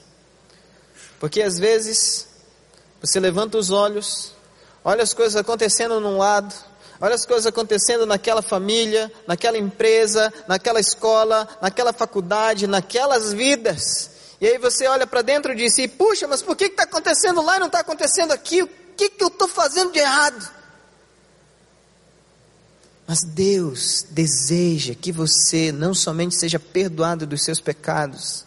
Porque 1.19 1.41
às 1.41 1.59
vezes 1.59 2.31
você 3.03 3.19
levanta 3.19 3.59
os 3.59 3.71
olhos, 3.71 4.33
olha 4.85 5.03
as 5.03 5.13
coisas 5.13 5.37
acontecendo 5.37 6.01
num 6.01 6.19
lado, 6.19 6.55
Olha 7.03 7.17
as 7.17 7.27
coisas 7.27 7.47
acontecendo 7.47 8.07
naquela 8.07 8.41
família, 8.41 9.13
naquela 9.27 9.59
empresa, 9.59 10.33
naquela 10.47 10.79
escola, 10.79 11.49
naquela 11.61 11.93
faculdade, 11.93 12.69
naquelas 12.69 13.33
vidas. 13.33 14.13
E 14.41 14.47
aí 14.47 14.57
você 14.57 14.87
olha 14.87 15.05
para 15.05 15.21
dentro 15.21 15.53
e 15.53 15.57
diz: 15.57 15.77
e, 15.79 15.89
puxa, 15.89 16.29
mas 16.29 16.43
por 16.43 16.55
que 16.55 16.67
está 16.67 16.85
acontecendo 16.85 17.43
lá 17.43 17.57
e 17.57 17.59
não 17.59 17.67
está 17.67 17.81
acontecendo 17.81 18.31
aqui? 18.31 18.63
O 18.63 18.71
que, 18.97 19.09
que 19.09 19.25
eu 19.25 19.27
estou 19.27 19.49
fazendo 19.49 19.91
de 19.91 19.99
errado? 19.99 20.49
Mas 23.05 23.25
Deus 23.25 24.07
deseja 24.09 24.95
que 24.95 25.11
você 25.11 25.73
não 25.73 25.93
somente 25.93 26.39
seja 26.39 26.61
perdoado 26.61 27.27
dos 27.27 27.43
seus 27.43 27.59
pecados, 27.59 28.45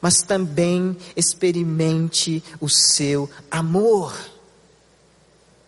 mas 0.00 0.22
também 0.22 0.96
experimente 1.16 2.42
o 2.60 2.68
seu 2.68 3.28
amor, 3.50 4.14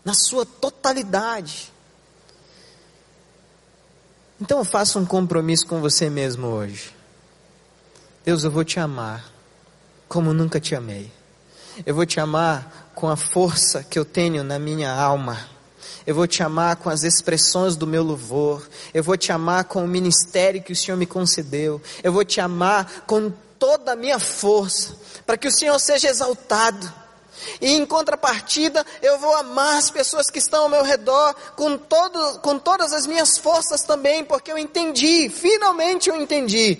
na 0.05 0.15
sua 0.15 0.47
totalidade. 0.47 1.73
Então 4.41 4.65
faça 4.65 4.99
um 4.99 5.05
compromisso 5.05 5.67
com 5.67 5.81
você 5.81 6.09
mesmo 6.09 6.47
hoje. 6.47 6.95
Deus, 8.25 8.45
eu 8.45 8.51
vou 8.51 8.65
te 8.65 8.79
amar 8.79 9.25
como 10.09 10.33
nunca 10.33 10.61
te 10.61 10.75
amei. 10.75 11.11
Eu 11.85 11.95
vou 11.95 12.07
te 12.07 12.19
amar 12.19 12.91
com 12.95 13.09
a 13.09 13.17
força 13.17 13.85
que 13.85 13.99
eu 13.99 14.05
tenho 14.05 14.43
na 14.43 14.59
minha 14.59 14.93
alma. 14.93 15.39
Eu 16.07 16.15
vou 16.15 16.27
te 16.27 16.43
amar 16.43 16.77
com 16.77 16.89
as 16.89 17.03
expressões 17.03 17.77
do 17.77 17.87
meu 17.87 18.03
louvor. 18.03 18.67
Eu 18.95 19.03
vou 19.05 19.17
te 19.17 19.31
amar 19.31 19.65
com 19.65 19.85
o 19.85 19.89
ministério 19.89 20.63
que 20.63 20.73
o 20.73 20.77
Senhor 20.77 20.97
me 20.97 21.07
concedeu. 21.07 21.81
Eu 22.03 22.13
vou 22.13 22.25
te 22.25 22.41
amar 22.41 23.05
com 23.07 23.33
toda 23.59 23.93
a 23.93 23.97
minha 23.97 24.19
força, 24.19 24.97
para 25.27 25.37
que 25.37 25.49
o 25.49 25.53
Senhor 25.53 25.79
seja 25.79 26.09
exaltado. 26.09 26.93
E 27.61 27.73
em 27.73 27.87
contrapartida, 27.87 28.85
eu 29.01 29.19
vou 29.19 29.35
amar 29.37 29.77
as 29.77 29.91
pessoas 29.91 30.31
que 30.31 30.39
estão 30.39 30.65
ao 30.65 30.69
meu 30.69 30.83
redor 30.83 31.35
com, 31.57 31.77
todo, 31.77 32.41
com 32.41 32.59
todas 32.59 32.93
as 32.93 33.07
minhas 33.07 33.39
forças 33.39 33.83
também, 33.83 34.25
porque 34.25 34.51
eu 34.51 34.59
entendi, 34.59 35.29
finalmente 35.29 36.09
eu 36.11 36.17
entendi, 36.17 36.79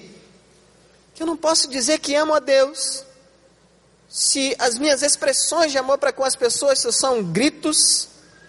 que 1.15 1.23
eu 1.23 1.27
não 1.27 1.37
posso 1.37 1.69
dizer 1.69 1.99
que 1.99 2.15
amo 2.15 2.35
a 2.35 2.39
Deus, 2.39 3.05
se 4.09 4.57
as 4.59 4.79
minhas 4.79 5.03
expressões 5.03 5.71
de 5.71 5.79
amor 5.79 5.99
para 5.99 6.13
com 6.13 6.25
as 6.25 6.35
pessoas 6.35 6.81
são 6.93 7.23
gritos, 7.23 8.09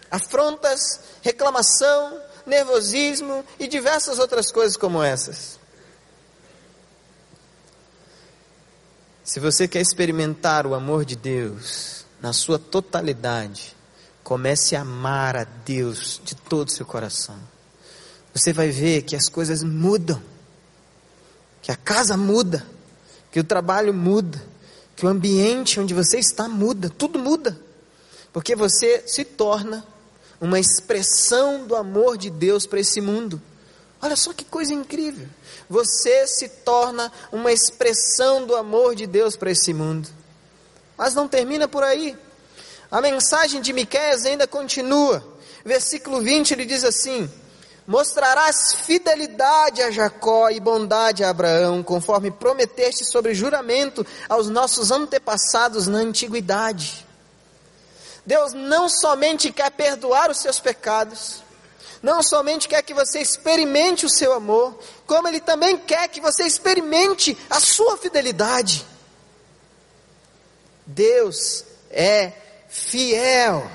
afrontas, 0.09 0.79
reclamação, 1.21 2.19
nervosismo 2.45 3.45
e 3.59 3.67
diversas 3.67 4.19
outras 4.19 4.51
coisas 4.51 4.75
como 4.77 5.03
essas. 5.03 5.58
Se 9.29 9.39
você 9.39 9.67
quer 9.67 9.81
experimentar 9.81 10.65
o 10.65 10.73
amor 10.73 11.05
de 11.05 11.15
Deus, 11.15 12.03
na 12.19 12.33
sua 12.33 12.57
totalidade, 12.57 13.75
comece 14.23 14.75
a 14.75 14.81
amar 14.81 15.37
a 15.37 15.43
Deus 15.43 16.19
de 16.25 16.33
todo 16.33 16.67
o 16.67 16.71
seu 16.71 16.83
coração. 16.83 17.35
Você 18.33 18.51
vai 18.51 18.71
ver 18.71 19.03
que 19.03 19.15
as 19.15 19.29
coisas 19.29 19.61
mudam, 19.61 20.19
que 21.61 21.71
a 21.71 21.75
casa 21.75 22.17
muda, 22.17 22.65
que 23.31 23.39
o 23.39 23.43
trabalho 23.43 23.93
muda, 23.93 24.43
que 24.95 25.05
o 25.05 25.09
ambiente 25.09 25.79
onde 25.79 25.93
você 25.93 26.17
está 26.17 26.49
muda, 26.49 26.89
tudo 26.89 27.19
muda, 27.19 27.55
porque 28.33 28.55
você 28.55 29.03
se 29.05 29.23
torna 29.23 29.85
uma 30.41 30.59
expressão 30.59 31.67
do 31.67 31.75
amor 31.75 32.17
de 32.17 32.31
Deus 32.31 32.65
para 32.65 32.79
esse 32.79 32.99
mundo. 32.99 33.39
Olha 34.01 34.15
só 34.15 34.33
que 34.33 34.45
coisa 34.45 34.73
incrível. 34.73 35.27
Você 35.69 36.25
se 36.25 36.47
torna 36.49 37.11
uma 37.31 37.51
expressão 37.51 38.45
do 38.45 38.55
amor 38.55 38.95
de 38.95 39.05
Deus 39.05 39.35
para 39.35 39.51
esse 39.51 39.73
mundo. 39.73 40.09
Mas 40.97 41.13
não 41.13 41.27
termina 41.27 41.67
por 41.67 41.83
aí. 41.83 42.17
A 42.89 43.01
mensagem 43.01 43.61
de 43.61 43.73
Miqueias 43.73 44.25
ainda 44.25 44.47
continua. 44.47 45.23
Versículo 45.63 46.21
20 46.21 46.51
ele 46.51 46.65
diz 46.65 46.83
assim: 46.83 47.29
Mostrarás 47.85 48.73
fidelidade 48.85 49.81
a 49.81 49.91
Jacó 49.91 50.49
e 50.49 50.59
bondade 50.59 51.23
a 51.23 51.29
Abraão, 51.29 51.83
conforme 51.83 52.31
prometeste 52.31 53.03
sobre 53.03 53.33
juramento 53.33 54.05
aos 54.29 54.47
nossos 54.47 54.91
antepassados 54.91 55.87
na 55.87 55.97
antiguidade. 55.97 57.05
Deus 58.25 58.53
não 58.53 58.87
somente 58.87 59.51
quer 59.51 59.71
perdoar 59.71 60.29
os 60.29 60.37
seus 60.37 60.59
pecados, 60.59 61.41
não 62.01 62.23
somente 62.23 62.67
quer 62.67 62.81
que 62.81 62.93
você 62.93 63.19
experimente 63.19 64.05
o 64.05 64.09
seu 64.09 64.33
amor, 64.33 64.77
como 65.05 65.27
Ele 65.27 65.39
também 65.39 65.77
quer 65.77 66.07
que 66.07 66.21
você 66.21 66.43
experimente 66.43 67.37
a 67.49 67.59
sua 67.59 67.97
fidelidade. 67.97 68.85
Deus 70.85 71.65
é 71.89 72.31
fiel. 72.69 73.69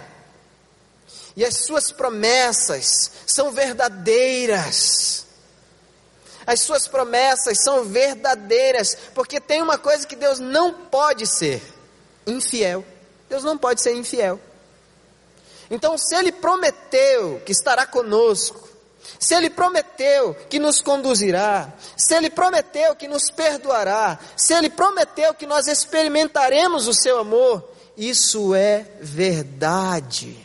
E 1.37 1.45
as 1.45 1.65
suas 1.65 1.93
promessas 1.93 3.11
são 3.27 3.51
verdadeiras. 3.51 5.27
As 6.47 6.61
suas 6.61 6.87
promessas 6.87 7.63
são 7.63 7.85
verdadeiras, 7.85 8.97
porque 9.15 9.41
tem 9.41 9.63
uma 9.63 9.79
coisa 9.79 10.07
que 10.07 10.15
Deus 10.15 10.39
não 10.39 10.73
pode 10.73 11.27
ser: 11.27 11.63
infiel. 12.27 12.85
Deus 13.29 13.43
não 13.43 13.59
pode 13.59 13.81
ser 13.81 13.95
infiel. 13.95 14.39
Então, 15.75 15.99
se 15.99 16.15
Ele 16.15 16.31
prometeu 16.31 17.43
que 17.45 17.51
estará 17.51 17.85
conosco, 17.85 18.69
se 19.19 19.35
Ele 19.35 19.51
prometeu 19.51 20.33
que 20.49 20.61
nos 20.61 20.81
conduzirá, 20.81 21.73
se 21.97 22.15
Ele 22.15 22.31
prometeu 22.31 22.95
que 22.95 23.09
nos 23.09 23.29
perdoará, 23.29 24.17
se 24.37 24.55
Ele 24.55 24.71
prometeu 24.71 25.35
que 25.35 25.47
nós 25.47 25.67
experimentaremos 25.67 26.87
o 26.87 26.95
Seu 26.95 27.19
amor, 27.19 27.69
isso 27.97 28.55
é 28.55 28.87
verdade. 29.01 30.39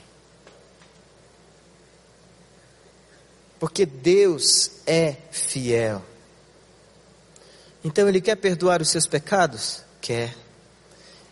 Porque 3.59 3.85
Deus 3.85 4.71
é 4.87 5.15
fiel. 5.29 6.01
Então 7.83 8.09
Ele 8.09 8.19
quer 8.19 8.35
perdoar 8.35 8.81
os 8.81 8.89
seus 8.89 9.05
pecados? 9.05 9.83
Quer. 10.01 10.35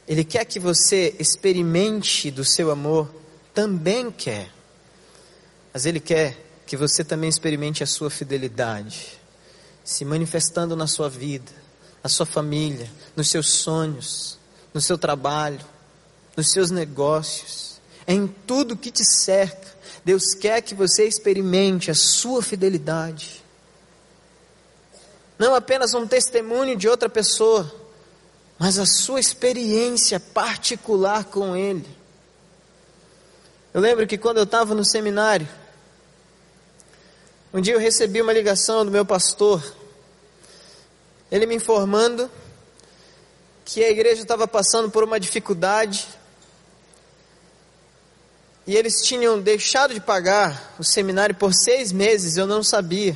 Ele 0.07 0.23
quer 0.23 0.45
que 0.45 0.59
você 0.59 1.15
experimente 1.17 2.29
do 2.29 2.45
seu 2.45 2.69
amor? 2.69 3.09
Também 3.57 4.11
quer. 4.11 4.51
Mas 5.73 5.87
Ele 5.87 5.99
quer 5.99 6.37
que 6.67 6.77
você 6.77 7.03
também 7.03 7.27
experimente 7.27 7.81
a 7.83 7.87
sua 7.87 8.07
fidelidade, 8.07 9.19
se 9.83 10.05
manifestando 10.05 10.75
na 10.75 10.85
sua 10.85 11.09
vida, 11.09 11.51
na 12.03 12.07
sua 12.07 12.27
família, 12.27 12.87
nos 13.15 13.31
seus 13.31 13.49
sonhos, 13.49 14.37
no 14.71 14.79
seu 14.79 14.95
trabalho, 14.95 15.59
nos 16.35 16.51
seus 16.51 16.69
negócios, 16.69 17.81
em 18.07 18.27
tudo 18.27 18.77
que 18.77 18.91
te 18.91 19.03
cerca. 19.03 19.75
Deus 20.05 20.35
quer 20.35 20.61
que 20.61 20.75
você 20.75 21.07
experimente 21.07 21.89
a 21.89 21.95
sua 21.95 22.43
fidelidade. 22.43 23.43
Não 25.39 25.55
apenas 25.55 25.95
um 25.95 26.05
testemunho 26.05 26.77
de 26.77 26.87
outra 26.87 27.09
pessoa, 27.09 27.73
mas 28.59 28.77
a 28.77 28.85
sua 28.85 29.19
experiência 29.19 30.19
particular 30.19 31.25
com 31.25 31.55
Ele. 31.55 31.97
Eu 33.77 33.81
lembro 33.81 34.07
que 34.07 34.17
quando 34.17 34.37
eu 34.37 34.43
estava 34.43 34.73
no 34.73 34.83
seminário, 34.83 35.47
um 37.53 37.61
dia 37.61 37.75
eu 37.75 37.79
recebi 37.79 38.19
uma 38.19 38.33
ligação 38.33 38.83
do 38.83 38.89
meu 38.89 39.05
pastor, 39.05 39.63
ele 41.31 41.45
me 41.45 41.53
informando 41.53 42.27
que 43.63 43.83
a 43.83 43.89
igreja 43.91 44.23
estava 44.23 44.47
passando 44.47 44.89
por 44.89 45.03
uma 45.03 45.19
dificuldade 45.19 46.07
e 48.65 48.75
eles 48.75 48.95
tinham 49.03 49.39
deixado 49.39 49.93
de 49.93 50.01
pagar 50.01 50.73
o 50.79 50.83
seminário 50.83 51.35
por 51.35 51.53
seis 51.53 51.91
meses, 51.91 52.35
eu 52.35 52.47
não 52.47 52.63
sabia. 52.63 53.15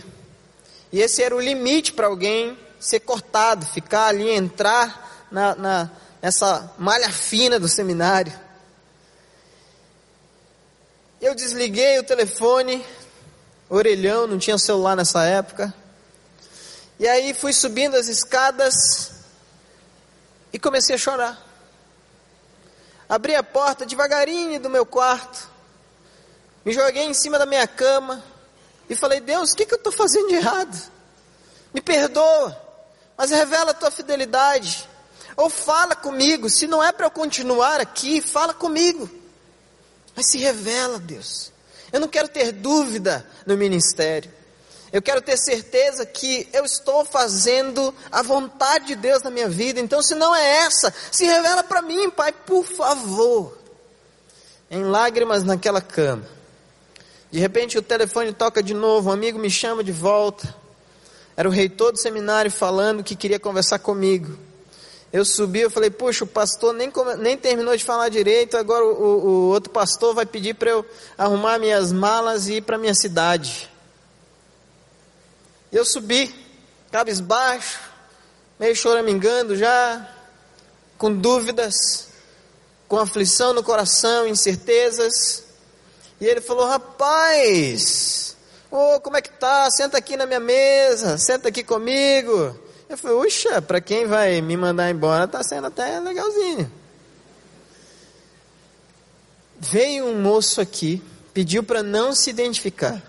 E 0.93 1.01
esse 1.01 1.23
era 1.23 1.35
o 1.35 1.41
limite 1.41 1.91
para 1.91 2.05
alguém 2.05 2.55
ser 2.79 2.99
cortado, 2.99 3.65
ficar 3.65 4.09
ali, 4.09 4.29
entrar 4.29 5.25
na, 5.31 5.55
na, 5.55 5.91
nessa 6.21 6.71
malha 6.77 7.09
fina 7.09 7.59
do 7.59 7.67
seminário. 7.67 8.50
Eu 11.21 11.33
desliguei 11.35 11.99
o 11.99 12.03
telefone, 12.03 12.85
orelhão, 13.69 14.27
não 14.27 14.39
tinha 14.39 14.57
celular 14.57 14.95
nessa 14.95 15.23
época. 15.23 15.73
E 16.99 17.07
aí 17.07 17.33
fui 17.33 17.53
subindo 17.53 17.95
as 17.95 18.07
escadas 18.07 19.13
e 20.51 20.59
comecei 20.59 20.95
a 20.95 20.97
chorar 20.97 21.51
abri 23.11 23.35
a 23.35 23.43
porta 23.43 23.85
devagarinho 23.85 24.57
do 24.57 24.69
meu 24.69 24.85
quarto, 24.85 25.49
me 26.63 26.71
joguei 26.71 27.03
em 27.03 27.13
cima 27.13 27.37
da 27.37 27.45
minha 27.45 27.67
cama 27.67 28.23
e 28.89 28.95
falei: 28.95 29.19
Deus, 29.19 29.51
o 29.51 29.55
que, 29.55 29.65
que 29.65 29.73
eu 29.73 29.77
estou 29.77 29.91
fazendo 29.91 30.29
de 30.29 30.35
errado? 30.35 30.91
Me 31.73 31.81
perdoa, 31.81 32.57
mas 33.17 33.29
revela 33.29 33.71
a 33.71 33.73
tua 33.73 33.91
fidelidade. 33.91 34.87
Ou 35.35 35.49
fala 35.49 35.93
comigo, 35.93 36.49
se 36.49 36.67
não 36.67 36.81
é 36.81 36.93
para 36.93 37.07
eu 37.07 37.11
continuar 37.11 37.81
aqui, 37.81 38.21
fala 38.21 38.53
comigo. 38.53 39.09
Mas 40.15 40.29
se 40.29 40.37
revela, 40.37 40.99
Deus. 40.99 41.51
Eu 41.91 41.99
não 41.99 42.07
quero 42.07 42.27
ter 42.27 42.51
dúvida 42.51 43.25
no 43.45 43.57
ministério. 43.57 44.31
Eu 44.91 45.01
quero 45.01 45.21
ter 45.21 45.37
certeza 45.37 46.05
que 46.05 46.47
eu 46.51 46.65
estou 46.65 47.05
fazendo 47.05 47.93
a 48.11 48.21
vontade 48.21 48.87
de 48.87 48.95
Deus 48.95 49.23
na 49.23 49.29
minha 49.29 49.47
vida. 49.47 49.79
Então, 49.79 50.01
se 50.01 50.13
não 50.15 50.35
é 50.35 50.65
essa, 50.65 50.93
se 51.11 51.25
revela 51.25 51.63
para 51.63 51.81
mim, 51.81 52.09
Pai, 52.09 52.33
por 52.33 52.65
favor. 52.65 53.57
Em 54.69 54.83
lágrimas 54.83 55.43
naquela 55.43 55.81
cama. 55.81 56.25
De 57.31 57.39
repente 57.39 57.77
o 57.77 57.81
telefone 57.81 58.33
toca 58.33 58.61
de 58.61 58.73
novo, 58.73 59.09
um 59.09 59.13
amigo 59.13 59.39
me 59.39 59.49
chama 59.49 59.81
de 59.81 59.91
volta. 59.93 60.53
Era 61.37 61.47
o 61.47 61.51
reitor 61.51 61.93
do 61.93 61.97
seminário 61.97 62.51
falando 62.51 63.03
que 63.03 63.15
queria 63.15 63.39
conversar 63.39 63.79
comigo. 63.79 64.37
Eu 65.13 65.25
subi, 65.25 65.59
eu 65.59 65.69
falei, 65.69 65.89
puxa, 65.89 66.23
o 66.23 66.27
pastor 66.27 66.73
nem, 66.73 66.91
nem 67.19 67.37
terminou 67.37 67.75
de 67.75 67.83
falar 67.83 68.07
direito, 68.07 68.55
agora 68.55 68.85
o, 68.85 68.89
o, 68.89 69.49
outro 69.49 69.69
pastor 69.69 70.15
vai 70.15 70.25
pedir 70.25 70.53
para 70.55 70.71
eu 70.71 70.85
arrumar 71.17 71.59
minhas 71.59 71.91
malas 71.91 72.47
e 72.47 72.55
ir 72.55 72.61
para 72.61 72.77
minha 72.77 72.95
cidade. 72.95 73.69
Eu 75.69 75.83
subi, 75.83 76.33
cabisbaixo, 76.89 77.77
meio 78.57 78.73
choramingando 78.73 79.57
já, 79.57 80.09
com 80.97 81.13
dúvidas, 81.13 82.07
com 82.87 82.97
aflição 82.97 83.53
no 83.53 83.63
coração, 83.63 84.25
incertezas. 84.27 85.43
E 86.21 86.25
ele 86.25 86.39
falou: 86.39 86.67
Rapaz, 86.67 88.37
oh, 88.69 88.99
como 89.01 89.17
é 89.17 89.21
que 89.21 89.31
tá? 89.31 89.69
Senta 89.71 89.97
aqui 89.97 90.15
na 90.15 90.25
minha 90.25 90.39
mesa, 90.39 91.17
senta 91.17 91.49
aqui 91.49 91.63
comigo. 91.63 92.57
Eu 92.91 92.97
falei: 92.97 93.25
Uxa, 93.25 93.61
para 93.61 93.79
quem 93.79 94.05
vai 94.05 94.41
me 94.41 94.57
mandar 94.57 94.91
embora, 94.91 95.25
tá 95.25 95.41
sendo 95.41 95.67
até 95.67 95.97
legalzinho. 96.01 96.69
Veio 99.57 100.07
um 100.07 100.21
moço 100.21 100.59
aqui, 100.59 101.01
pediu 101.33 101.63
para 101.63 101.81
não 101.81 102.13
se 102.13 102.29
identificar 102.29 103.01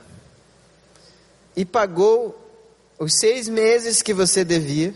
e 1.57 1.65
pagou 1.65 2.39
os 2.97 3.19
seis 3.19 3.49
meses 3.49 4.03
que 4.03 4.15
você 4.15 4.45
devia 4.45 4.95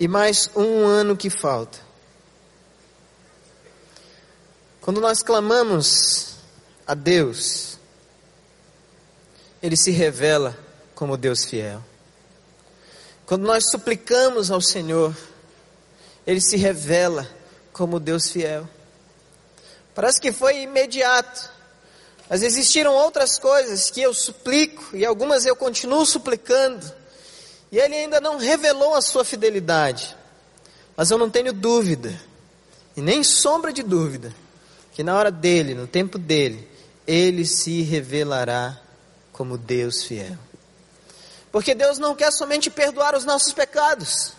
e 0.00 0.08
mais 0.08 0.48
um 0.56 0.86
ano 0.86 1.14
que 1.14 1.28
falta. 1.28 1.78
Quando 4.80 5.02
nós 5.02 5.22
clamamos 5.22 6.36
a 6.86 6.94
Deus, 6.94 7.78
Ele 9.62 9.76
se 9.76 9.90
revela 9.90 10.58
como 10.94 11.18
Deus 11.18 11.44
fiel. 11.44 11.91
Quando 13.32 13.46
nós 13.46 13.70
suplicamos 13.70 14.50
ao 14.50 14.60
Senhor, 14.60 15.16
Ele 16.26 16.38
se 16.38 16.54
revela 16.58 17.26
como 17.72 17.98
Deus 17.98 18.30
fiel. 18.30 18.68
Parece 19.94 20.20
que 20.20 20.30
foi 20.30 20.60
imediato. 20.60 21.50
Mas 22.28 22.42
existiram 22.42 22.92
outras 22.92 23.38
coisas 23.38 23.90
que 23.90 24.02
eu 24.02 24.12
suplico 24.12 24.94
e 24.94 25.06
algumas 25.06 25.46
eu 25.46 25.56
continuo 25.56 26.04
suplicando. 26.04 26.92
E 27.70 27.78
ele 27.78 27.94
ainda 27.94 28.20
não 28.20 28.36
revelou 28.36 28.94
a 28.94 29.00
sua 29.00 29.24
fidelidade. 29.24 30.14
Mas 30.94 31.10
eu 31.10 31.16
não 31.16 31.30
tenho 31.30 31.54
dúvida, 31.54 32.14
e 32.94 33.00
nem 33.00 33.24
sombra 33.24 33.72
de 33.72 33.82
dúvida, 33.82 34.30
que 34.92 35.02
na 35.02 35.16
hora 35.16 35.30
dele, 35.30 35.72
no 35.72 35.86
tempo 35.86 36.18
dele, 36.18 36.68
ele 37.06 37.46
se 37.46 37.80
revelará 37.80 38.78
como 39.32 39.56
Deus 39.56 40.04
fiel. 40.04 40.36
Porque 41.52 41.74
Deus 41.74 41.98
não 41.98 42.16
quer 42.16 42.32
somente 42.32 42.70
perdoar 42.70 43.14
os 43.14 43.24
nossos 43.24 43.52
pecados. 43.52 44.32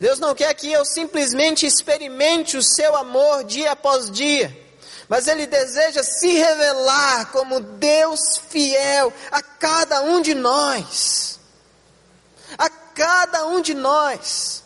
Deus 0.00 0.18
não 0.18 0.34
quer 0.34 0.52
que 0.54 0.72
eu 0.72 0.84
simplesmente 0.84 1.66
experimente 1.66 2.56
o 2.56 2.62
seu 2.62 2.96
amor 2.96 3.44
dia 3.44 3.70
após 3.70 4.10
dia 4.10 4.70
mas 5.10 5.26
Ele 5.26 5.44
deseja 5.44 6.04
se 6.04 6.28
revelar 6.34 7.32
como 7.32 7.58
Deus 7.58 8.20
fiel 8.48 9.12
a 9.32 9.42
cada 9.42 10.02
um 10.02 10.22
de 10.22 10.34
nós. 10.36 11.40
A 12.56 12.70
cada 12.70 13.44
um 13.46 13.60
de 13.60 13.74
nós. 13.74 14.62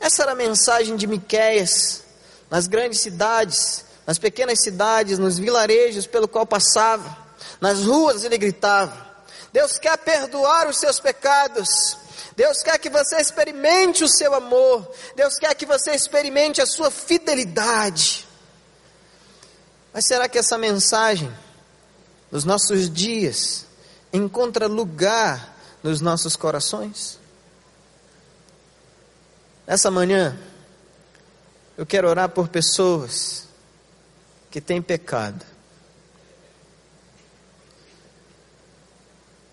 Essa 0.00 0.22
era 0.22 0.32
a 0.32 0.34
mensagem 0.34 0.96
de 0.96 1.06
Miqueias 1.06 2.02
nas 2.50 2.66
grandes 2.66 3.00
cidades, 3.00 3.84
nas 4.06 4.18
pequenas 4.18 4.58
cidades, 4.62 5.18
nos 5.18 5.38
vilarejos 5.38 6.06
pelo 6.06 6.26
qual 6.26 6.46
passava, 6.46 7.14
nas 7.60 7.84
ruas 7.84 8.24
ele 8.24 8.38
gritava. 8.38 9.11
Deus 9.52 9.78
quer 9.78 9.98
perdoar 9.98 10.68
os 10.68 10.78
seus 10.78 10.98
pecados. 10.98 11.98
Deus 12.34 12.62
quer 12.62 12.78
que 12.78 12.88
você 12.88 13.16
experimente 13.16 14.02
o 14.02 14.08
seu 14.08 14.34
amor. 14.34 14.90
Deus 15.14 15.36
quer 15.36 15.54
que 15.54 15.66
você 15.66 15.92
experimente 15.92 16.62
a 16.62 16.66
sua 16.66 16.90
fidelidade. 16.90 18.26
Mas 19.92 20.06
será 20.06 20.28
que 20.28 20.38
essa 20.38 20.56
mensagem, 20.56 21.32
nos 22.30 22.44
nossos 22.44 22.88
dias, 22.88 23.66
encontra 24.12 24.66
lugar 24.66 25.54
nos 25.82 26.00
nossos 26.00 26.34
corações? 26.34 27.18
Essa 29.66 29.90
manhã, 29.90 30.38
eu 31.76 31.84
quero 31.84 32.08
orar 32.08 32.30
por 32.30 32.48
pessoas 32.48 33.46
que 34.50 34.60
têm 34.60 34.80
pecado, 34.80 35.44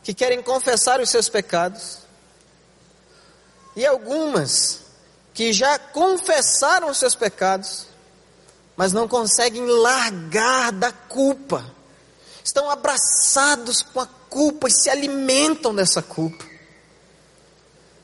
que 0.09 0.13
querem 0.15 0.41
confessar 0.41 0.99
os 0.99 1.07
seus 1.07 1.29
pecados, 1.29 1.99
e 3.75 3.85
algumas 3.85 4.79
que 5.35 5.53
já 5.53 5.77
confessaram 5.77 6.89
os 6.89 6.97
seus 6.97 7.13
pecados, 7.13 7.85
mas 8.75 8.91
não 8.91 9.07
conseguem 9.07 9.63
largar 9.67 10.71
da 10.71 10.91
culpa, 10.91 11.63
estão 12.43 12.71
abraçados 12.71 13.83
com 13.83 13.99
a 13.99 14.07
culpa 14.07 14.67
e 14.67 14.71
se 14.71 14.89
alimentam 14.89 15.75
dessa 15.75 16.01
culpa. 16.01 16.43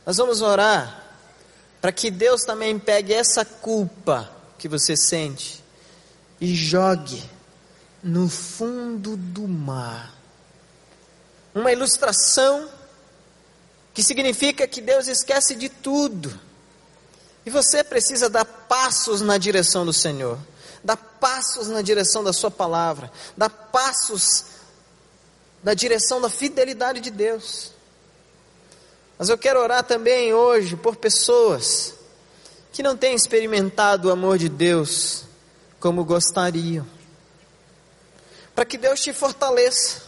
Nós 0.06 0.18
vamos 0.18 0.44
orar 0.44 1.04
para 1.82 1.92
que 1.92 2.12
Deus 2.12 2.42
também 2.42 2.78
pegue 2.78 3.16
essa 3.16 3.44
culpa 3.44 4.30
que 4.60 4.68
você 4.68 4.96
sente 4.96 5.64
e 6.40 6.54
jogue 6.54 7.24
no 8.04 8.30
fundo 8.30 9.18
do 9.18 9.48
mar. 9.48 10.25
Uma 11.56 11.72
ilustração 11.72 12.70
que 13.94 14.04
significa 14.04 14.68
que 14.68 14.82
Deus 14.82 15.08
esquece 15.08 15.56
de 15.56 15.70
tudo. 15.70 16.38
E 17.46 17.50
você 17.50 17.82
precisa 17.82 18.30
dar 18.30 18.44
passos 18.44 19.22
na 19.22 19.38
direção 19.38 19.86
do 19.86 19.94
Senhor, 19.94 20.38
dar 20.84 20.98
passos 20.98 21.70
na 21.70 21.82
direção 21.82 22.22
da 22.22 22.34
Sua 22.34 22.52
palavra, 22.52 23.10
dar 23.38 23.50
passos 23.50 24.44
na 25.64 25.74
direção 25.74 26.20
da 26.20 26.30
fidelidade 26.30 27.00
de 27.00 27.10
Deus. 27.10 27.72
Mas 29.18 29.30
eu 29.30 29.38
quero 29.38 29.62
orar 29.62 29.84
também 29.84 30.34
hoje 30.34 30.76
por 30.76 30.98
pessoas 30.98 31.94
que 32.74 32.84
não 32.84 32.98
têm 32.98 33.16
experimentado 33.16 34.10
o 34.10 34.12
amor 34.12 34.38
de 34.38 34.50
Deus 34.50 35.24
como 35.80 36.04
gostariam. 36.04 36.86
Para 38.54 38.66
que 38.66 38.78
Deus 38.78 39.00
te 39.00 39.14
fortaleça 39.14 40.05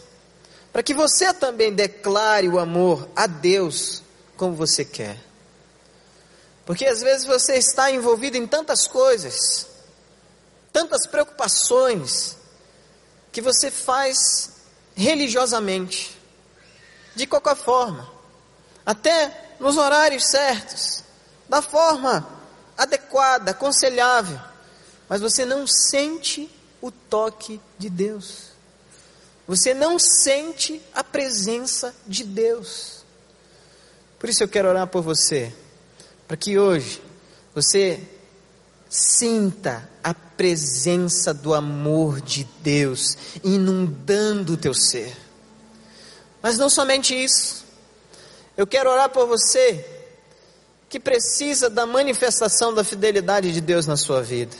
para 0.77 0.83
que 0.83 0.93
você 0.93 1.33
também 1.33 1.73
declare 1.73 2.47
o 2.47 2.59
amor 2.59 3.09
a 3.15 3.25
Deus 3.25 4.03
como 4.35 4.53
você 4.55 4.85
quer. 4.85 5.17
Porque 6.67 6.85
às 6.85 7.01
vezes 7.01 7.25
você 7.25 7.55
está 7.55 7.89
envolvido 7.89 8.37
em 8.37 8.45
tantas 8.45 8.85
coisas, 8.85 9.65
tantas 10.71 11.07
preocupações, 11.07 12.37
que 13.31 13.41
você 13.41 13.71
faz 13.71 14.51
religiosamente, 14.95 16.15
de 17.15 17.25
qualquer 17.25 17.55
forma, 17.55 18.07
até 18.85 19.55
nos 19.59 19.77
horários 19.77 20.25
certos, 20.25 21.03
da 21.49 21.59
forma 21.59 22.29
adequada, 22.77 23.49
aconselhável, 23.49 24.39
mas 25.09 25.21
você 25.21 25.43
não 25.43 25.65
sente 25.65 26.47
o 26.79 26.91
toque 26.91 27.59
de 27.79 27.89
Deus. 27.89 28.46
Você 29.47 29.73
não 29.73 29.97
sente 29.97 30.81
a 30.93 31.03
presença 31.03 31.95
de 32.05 32.23
Deus. 32.23 33.05
Por 34.19 34.29
isso 34.29 34.43
eu 34.43 34.47
quero 34.47 34.67
orar 34.67 34.87
por 34.87 35.01
você, 35.01 35.53
para 36.27 36.35
que 36.35 36.57
hoje 36.57 37.01
você 37.55 38.01
sinta 38.89 39.89
a 40.03 40.13
presença 40.13 41.33
do 41.33 41.53
amor 41.53 42.21
de 42.21 42.43
Deus 42.61 43.17
inundando 43.43 44.53
o 44.53 44.57
teu 44.57 44.73
ser. 44.73 45.15
Mas 46.41 46.57
não 46.57 46.69
somente 46.69 47.13
isso. 47.15 47.65
Eu 48.55 48.65
quero 48.65 48.89
orar 48.89 49.09
por 49.09 49.27
você 49.27 49.85
que 50.89 50.99
precisa 50.99 51.69
da 51.69 51.85
manifestação 51.85 52.73
da 52.73 52.83
fidelidade 52.83 53.51
de 53.51 53.61
Deus 53.61 53.85
na 53.85 53.97
sua 53.97 54.21
vida. 54.21 54.55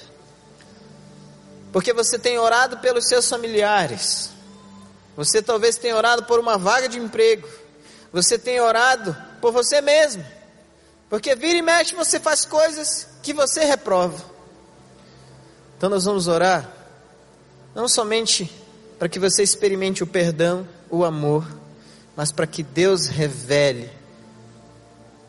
Porque 1.72 1.94
você 1.94 2.18
tem 2.20 2.38
orado 2.38 2.78
pelos 2.80 3.08
seus 3.08 3.28
familiares, 3.30 4.30
você 5.18 5.42
talvez 5.42 5.78
tenha 5.78 5.96
orado 5.96 6.26
por 6.26 6.40
uma 6.40 6.60
vaga 6.60 6.88
de 6.88 7.00
emprego. 7.00 7.50
Você 8.14 8.38
tenha 8.38 8.64
orado 8.64 9.18
por 9.42 9.52
você 9.52 9.82
mesmo. 9.82 10.24
Porque 11.10 11.36
vira 11.36 11.58
e 11.58 11.62
mexe 11.64 11.96
você 11.96 12.20
faz 12.20 12.46
coisas 12.46 13.08
que 13.24 13.34
você 13.34 13.66
reprova. 13.66 14.24
Então 15.76 15.90
nós 15.90 16.06
vamos 16.06 16.28
orar, 16.28 16.70
não 17.74 17.88
somente 17.88 18.52
para 18.98 19.08
que 19.08 19.20
você 19.20 19.44
experimente 19.44 20.04
o 20.04 20.08
perdão, 20.08 20.68
o 20.90 21.04
amor, 21.04 21.48
mas 22.16 22.32
para 22.32 22.48
que 22.48 22.64
Deus 22.64 23.08
revele 23.08 23.90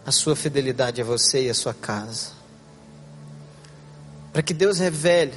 a 0.07 0.13
sua 0.13 0.35
fidelidade 0.35 1.03
a 1.03 1.05
você 1.05 1.47
e 1.47 1.51
a 1.51 1.55
sua 1.55 1.75
casa. 1.75 2.31
Para 4.33 4.43
que 4.43 4.55
Deus 4.55 4.79
revele 4.79 5.35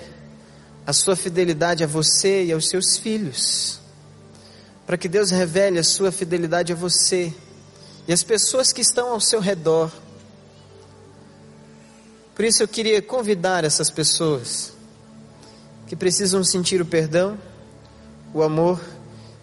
a 0.88 0.94
sua 0.94 1.16
fidelidade 1.16 1.84
a 1.84 1.88
você 1.88 2.46
e 2.46 2.54
aos 2.54 2.70
seus 2.70 2.98
filhos 2.98 3.81
para 4.92 4.98
que 4.98 5.08
Deus 5.08 5.32
revele 5.32 5.80
a 5.80 5.86
sua 5.86 6.12
fidelidade 6.12 6.74
a 6.74 6.76
você 6.76 7.34
e 8.06 8.12
as 8.12 8.24
pessoas 8.24 8.74
que 8.74 8.82
estão 8.82 9.14
ao 9.14 9.22
seu 9.22 9.40
redor. 9.40 9.90
Por 12.36 12.44
isso 12.44 12.62
eu 12.62 12.68
queria 12.68 13.02
convidar 13.02 13.64
essas 13.64 13.90
pessoas 13.90 14.74
que 15.88 15.96
precisam 15.96 16.44
sentir 16.44 16.82
o 16.82 16.86
perdão, 16.86 17.40
o 18.34 18.44
amor 18.44 18.82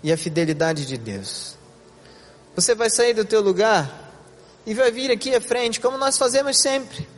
e 0.03 0.13
a 0.13 0.19
fidelidade 0.19 0.85
de 0.85 0.99
Deus. 0.99 1.57
Você 2.55 2.75
vai 2.75 2.91
sair 2.91 3.15
do 3.15 3.25
teu 3.25 3.41
lugar 3.41 4.13
e 4.67 4.75
vai 4.75 4.93
vir 4.93 5.11
aqui 5.11 5.35
à 5.35 5.41
frente, 5.41 5.81
como 5.81 5.97
nós 5.97 6.19
fazemos 6.19 6.61
sempre. 6.61 7.09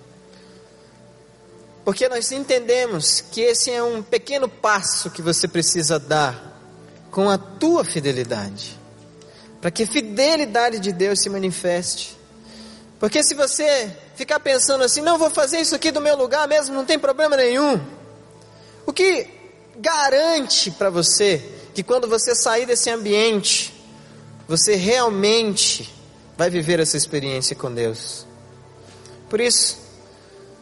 Porque 1.84 2.08
nós 2.08 2.30
entendemos 2.30 3.20
que 3.20 3.40
esse 3.40 3.72
é 3.72 3.82
um 3.82 4.00
pequeno 4.00 4.48
passo 4.48 5.10
que 5.10 5.20
você 5.20 5.48
precisa 5.48 5.98
dar 5.98 6.49
com 7.10 7.28
a 7.28 7.36
tua 7.36 7.84
fidelidade, 7.84 8.78
para 9.60 9.70
que 9.70 9.82
a 9.82 9.86
fidelidade 9.86 10.78
de 10.78 10.92
Deus 10.92 11.20
se 11.20 11.28
manifeste. 11.28 12.16
Porque 12.98 13.22
se 13.22 13.34
você 13.34 13.90
ficar 14.14 14.40
pensando 14.40 14.84
assim, 14.84 15.00
não 15.00 15.18
vou 15.18 15.30
fazer 15.30 15.60
isso 15.60 15.74
aqui 15.74 15.90
do 15.90 16.00
meu 16.00 16.16
lugar 16.16 16.46
mesmo, 16.46 16.74
não 16.74 16.84
tem 16.84 16.98
problema 16.98 17.36
nenhum. 17.36 17.80
O 18.86 18.92
que 18.92 19.26
garante 19.76 20.70
para 20.70 20.90
você 20.90 21.42
que 21.74 21.82
quando 21.82 22.08
você 22.08 22.34
sair 22.34 22.66
desse 22.66 22.90
ambiente, 22.90 23.72
você 24.46 24.74
realmente 24.74 25.92
vai 26.36 26.50
viver 26.50 26.80
essa 26.80 26.96
experiência 26.96 27.56
com 27.56 27.72
Deus? 27.72 28.26
Por 29.28 29.40
isso, 29.40 29.78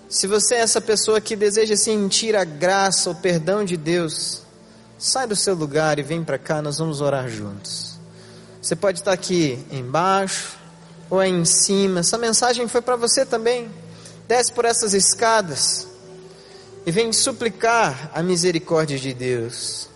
se 0.09 0.27
você 0.27 0.57
é 0.57 0.61
essa 0.61 0.81
pessoa 0.81 1.21
que 1.21 1.35
deseja 1.35 1.77
sentir 1.77 2.37
a 2.37 2.45
graça, 2.45 3.11
o 3.11 3.15
perdão 3.15 3.65
de 3.65 3.77
Deus, 3.77 4.43
Sai 4.99 5.29
do 5.29 5.37
seu 5.37 5.55
lugar 5.55 6.01
e 6.01 6.03
vem 6.03 6.25
para 6.25 6.39
cá, 6.39 6.61
nós 6.61 6.79
vamos 6.79 7.01
orar 7.01 7.29
juntos. 7.29 7.97
Você 8.61 8.75
pode 8.75 8.99
estar 8.99 9.13
aqui 9.13 9.65
embaixo 9.71 10.57
ou 11.09 11.21
aí 11.21 11.31
em 11.31 11.45
cima. 11.45 12.01
Essa 12.01 12.19
mensagem 12.19 12.67
foi 12.67 12.83
para 12.83 12.97
você 12.97 13.25
também. 13.25 13.71
Desce 14.27 14.53
por 14.53 14.65
essas 14.65 14.95
escadas 14.95 15.87
e 16.85 16.91
vem 16.91 17.13
suplicar 17.13 18.11
a 18.13 18.23
misericórdia 18.23 18.99
de 18.99 19.15
Deus, 19.15 19.89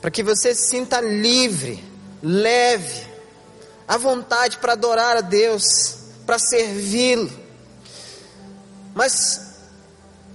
para 0.00 0.10
que 0.10 0.22
você 0.22 0.54
se 0.54 0.70
sinta 0.70 1.00
livre, 1.00 1.84
leve, 2.22 3.06
à 3.86 3.98
vontade 3.98 4.56
para 4.58 4.72
adorar 4.72 5.18
a 5.18 5.20
Deus, 5.20 5.98
para 6.24 6.38
servi-lo. 6.38 7.30
Mas 8.94 9.40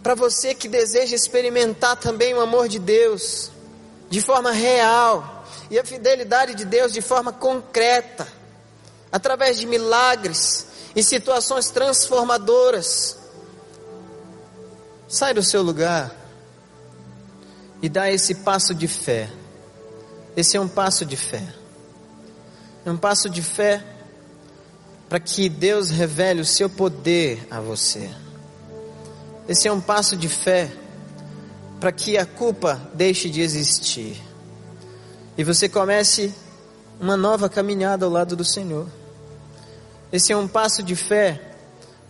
para 0.04 0.14
você 0.14 0.54
que 0.54 0.68
deseja 0.68 1.16
experimentar 1.16 1.96
também 1.96 2.34
o 2.34 2.42
amor 2.42 2.68
de 2.68 2.78
Deus, 2.78 3.52
de 4.12 4.22
forma 4.22 4.52
real 4.52 5.46
e 5.70 5.80
a 5.80 5.86
fidelidade 5.86 6.54
de 6.54 6.66
Deus 6.66 6.92
de 6.92 7.02
forma 7.02 7.32
concreta, 7.32 8.28
através 9.10 9.58
de 9.58 9.66
milagres 9.66 10.68
e 10.94 11.02
situações 11.02 11.70
transformadoras. 11.70 13.18
Sai 15.08 15.34
do 15.34 15.42
seu 15.42 15.62
lugar 15.62 16.14
e 17.82 17.88
dá 17.88 18.12
esse 18.12 18.36
passo 18.36 18.76
de 18.76 18.86
fé. 18.86 19.30
Esse 20.36 20.58
é 20.58 20.62
um 20.62 20.68
passo 20.68 21.06
de 21.06 21.16
fé. 21.16 21.44
É 22.86 22.92
um 22.92 22.98
passo 22.98 23.30
de 23.30 23.42
fé 23.42 23.82
para 25.08 25.22
que 25.22 25.48
Deus 25.48 25.90
revele 25.90 26.42
o 26.42 26.46
seu 26.46 26.70
poder 26.70 27.48
a 27.50 27.62
você. 27.62 28.10
Esse 29.48 29.70
é 29.70 29.72
um 29.72 29.82
passo 29.82 30.18
de 30.18 30.28
fé 30.28 30.70
para 31.82 31.92
que 31.92 32.18
a 32.18 32.26
culpa 32.26 32.80
deixe 32.94 33.30
de 33.30 33.42
existir 33.42 34.32
e 35.38 35.44
você 35.44 35.68
comece 35.68 36.32
uma 37.00 37.18
nova 37.18 37.50
caminhada 37.50 38.06
ao 38.06 38.12
lado 38.12 38.36
do 38.36 38.46
Senhor. 38.46 38.88
Esse 40.12 40.32
é 40.32 40.38
um 40.38 40.48
passo 40.48 40.84
de 40.84 40.96
fé 40.96 41.56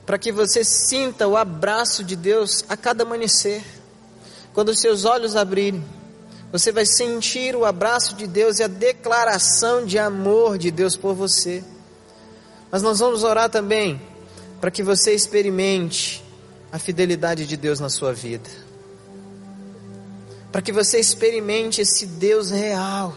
para 0.06 0.18
que 0.18 0.34
você 0.34 0.66
sinta 0.66 1.28
o 1.28 1.38
abraço 1.38 2.04
de 2.04 2.16
Deus 2.16 2.66
a 2.68 2.76
cada 2.76 3.04
amanhecer. 3.04 3.64
Quando 4.54 4.70
os 4.70 4.82
seus 4.82 5.06
olhos 5.06 5.38
abrirem, 5.38 5.82
você 6.52 6.74
vai 6.74 6.86
sentir 6.86 7.56
o 7.56 7.64
abraço 7.64 8.16
de 8.16 8.28
Deus 8.28 8.60
e 8.60 8.64
a 8.64 8.68
declaração 8.68 9.86
de 9.86 9.98
amor 9.98 10.58
de 10.58 10.72
Deus 10.72 10.98
por 10.98 11.14
você. 11.14 11.64
Mas 12.70 12.82
nós 12.82 13.00
vamos 13.00 13.24
orar 13.24 13.50
também 13.50 14.02
para 14.60 14.70
que 14.70 14.84
você 14.84 15.14
experimente 15.14 16.22
a 16.70 16.78
fidelidade 16.78 17.48
de 17.48 17.56
Deus 17.56 17.80
na 17.80 17.90
sua 17.90 18.12
vida. 18.12 18.50
Para 20.52 20.62
que 20.62 20.72
você 20.72 21.00
experimente 21.00 21.82
esse 21.82 22.06
Deus 22.06 22.50
real, 22.50 23.16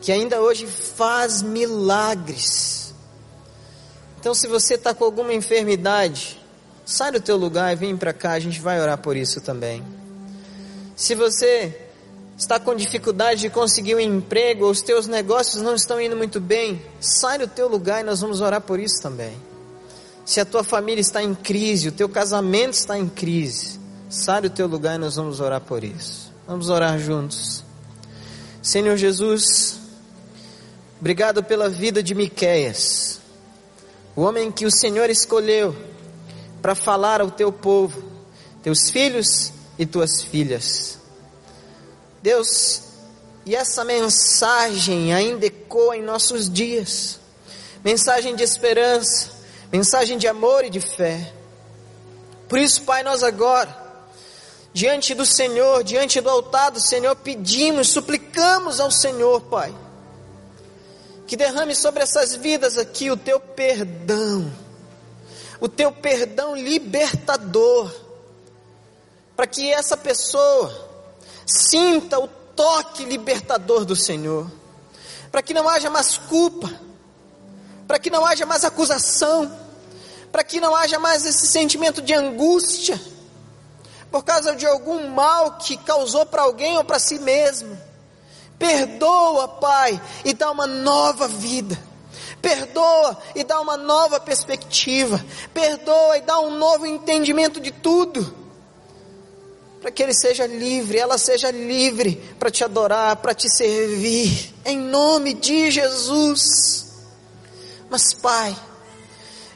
que 0.00 0.10
ainda 0.10 0.40
hoje 0.40 0.66
faz 0.66 1.42
milagres. 1.42 2.94
Então, 4.18 4.34
se 4.34 4.46
você 4.46 4.74
está 4.74 4.94
com 4.94 5.04
alguma 5.04 5.34
enfermidade, 5.34 6.40
sai 6.84 7.12
do 7.12 7.20
teu 7.20 7.36
lugar 7.36 7.72
e 7.72 7.76
vem 7.76 7.96
para 7.96 8.12
cá, 8.12 8.32
a 8.32 8.40
gente 8.40 8.60
vai 8.60 8.80
orar 8.80 8.98
por 8.98 9.16
isso 9.16 9.40
também. 9.40 9.84
Se 10.96 11.14
você 11.14 11.86
está 12.38 12.58
com 12.58 12.74
dificuldade 12.74 13.40
de 13.42 13.50
conseguir 13.50 13.94
um 13.94 14.00
emprego, 14.00 14.64
ou 14.64 14.70
os 14.70 14.82
teus 14.82 15.06
negócios 15.06 15.62
não 15.62 15.74
estão 15.74 16.00
indo 16.00 16.16
muito 16.16 16.40
bem, 16.40 16.80
sai 17.00 17.38
do 17.38 17.46
teu 17.46 17.68
lugar 17.68 18.00
e 18.00 18.04
nós 18.04 18.20
vamos 18.20 18.40
orar 18.40 18.60
por 18.60 18.78
isso 18.78 19.00
também. 19.02 19.36
Se 20.24 20.40
a 20.40 20.44
tua 20.44 20.64
família 20.64 21.00
está 21.00 21.22
em 21.22 21.34
crise, 21.34 21.88
o 21.88 21.92
teu 21.92 22.08
casamento 22.08 22.74
está 22.74 22.98
em 22.98 23.08
crise, 23.08 23.78
sai 24.08 24.42
do 24.42 24.50
teu 24.50 24.66
lugar 24.66 24.96
e 24.96 24.98
nós 24.98 25.16
vamos 25.16 25.40
orar 25.40 25.60
por 25.60 25.84
isso. 25.84 26.25
Vamos 26.46 26.68
orar 26.68 26.98
juntos. 26.98 27.64
Senhor 28.62 28.96
Jesus, 28.96 29.78
obrigado 31.00 31.42
pela 31.42 31.68
vida 31.68 32.02
de 32.02 32.14
Miqueias, 32.14 33.20
o 34.14 34.22
homem 34.22 34.50
que 34.50 34.66
o 34.66 34.70
Senhor 34.70 35.10
escolheu 35.10 35.76
para 36.62 36.74
falar 36.74 37.20
ao 37.20 37.30
teu 37.30 37.52
povo, 37.52 38.02
teus 38.62 38.90
filhos 38.90 39.52
e 39.78 39.86
tuas 39.86 40.22
filhas. 40.22 40.98
Deus, 42.22 42.82
e 43.44 43.54
essa 43.54 43.84
mensagem 43.84 45.14
ainda 45.14 45.46
ecoa 45.46 45.96
em 45.96 46.02
nossos 46.02 46.50
dias 46.50 47.20
mensagem 47.86 48.34
de 48.34 48.42
esperança, 48.42 49.30
mensagem 49.70 50.18
de 50.18 50.26
amor 50.26 50.64
e 50.64 50.70
de 50.70 50.80
fé. 50.80 51.32
Por 52.48 52.58
isso, 52.58 52.82
Pai, 52.82 53.04
nós 53.04 53.22
agora, 53.22 53.85
diante 54.76 55.14
do 55.14 55.24
Senhor, 55.24 55.82
diante 55.82 56.20
do 56.20 56.28
altar 56.28 56.70
do 56.70 56.78
Senhor, 56.78 57.16
pedimos, 57.16 57.88
suplicamos 57.88 58.78
ao 58.78 58.90
Senhor, 58.90 59.40
Pai, 59.40 59.74
que 61.26 61.34
derrame 61.34 61.74
sobre 61.74 62.02
essas 62.02 62.36
vidas 62.36 62.76
aqui 62.76 63.10
o 63.10 63.16
teu 63.16 63.40
perdão, 63.40 64.52
o 65.58 65.66
teu 65.66 65.90
perdão 65.90 66.54
libertador, 66.54 67.90
para 69.34 69.46
que 69.46 69.72
essa 69.72 69.96
pessoa 69.96 70.70
sinta 71.46 72.18
o 72.18 72.28
toque 72.28 73.06
libertador 73.06 73.86
do 73.86 73.96
Senhor, 73.96 74.46
para 75.32 75.40
que 75.40 75.54
não 75.54 75.66
haja 75.70 75.88
mais 75.88 76.18
culpa, 76.18 76.70
para 77.88 77.98
que 77.98 78.10
não 78.10 78.26
haja 78.26 78.44
mais 78.44 78.62
acusação, 78.62 79.50
para 80.30 80.44
que 80.44 80.60
não 80.60 80.76
haja 80.76 80.98
mais 80.98 81.24
esse 81.24 81.46
sentimento 81.46 82.02
de 82.02 82.12
angústia, 82.12 83.00
por 84.16 84.24
causa 84.24 84.56
de 84.56 84.64
algum 84.64 85.08
mal 85.08 85.58
que 85.58 85.76
causou 85.76 86.24
para 86.24 86.40
alguém 86.40 86.78
ou 86.78 86.82
para 86.82 86.98
si 86.98 87.18
mesmo. 87.18 87.78
Perdoa, 88.58 89.46
Pai, 89.46 90.00
e 90.24 90.32
dá 90.32 90.50
uma 90.50 90.66
nova 90.66 91.28
vida. 91.28 91.78
Perdoa 92.40 93.18
e 93.34 93.44
dá 93.44 93.60
uma 93.60 93.76
nova 93.76 94.18
perspectiva. 94.18 95.22
Perdoa 95.52 96.16
e 96.16 96.22
dá 96.22 96.40
um 96.40 96.56
novo 96.56 96.86
entendimento 96.86 97.60
de 97.60 97.70
tudo 97.70 98.34
para 99.82 99.90
que 99.90 100.02
ele 100.02 100.14
seja 100.14 100.46
livre, 100.46 100.96
ela 100.96 101.18
seja 101.18 101.50
livre 101.50 102.16
para 102.38 102.50
te 102.50 102.64
adorar, 102.64 103.16
para 103.16 103.34
te 103.34 103.50
servir, 103.50 104.54
em 104.64 104.78
nome 104.78 105.34
de 105.34 105.70
Jesus. 105.70 106.86
Mas, 107.90 108.14
Pai, 108.14 108.56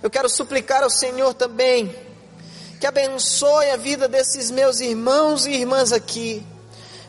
eu 0.02 0.10
quero 0.10 0.28
suplicar 0.28 0.82
ao 0.82 0.90
Senhor 0.90 1.32
também, 1.32 2.09
que 2.80 2.86
abençoe 2.86 3.70
a 3.70 3.76
vida 3.76 4.08
desses 4.08 4.50
meus 4.50 4.80
irmãos 4.80 5.44
e 5.44 5.50
irmãs 5.50 5.92
aqui, 5.92 6.42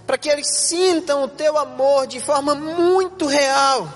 para 0.05 0.17
que 0.17 0.27
eles 0.27 0.47
sintam 0.67 1.23
o 1.23 1.29
teu 1.29 1.57
amor 1.57 2.05
de 2.07 2.19
forma 2.19 2.53
muito 2.53 3.25
real, 3.25 3.87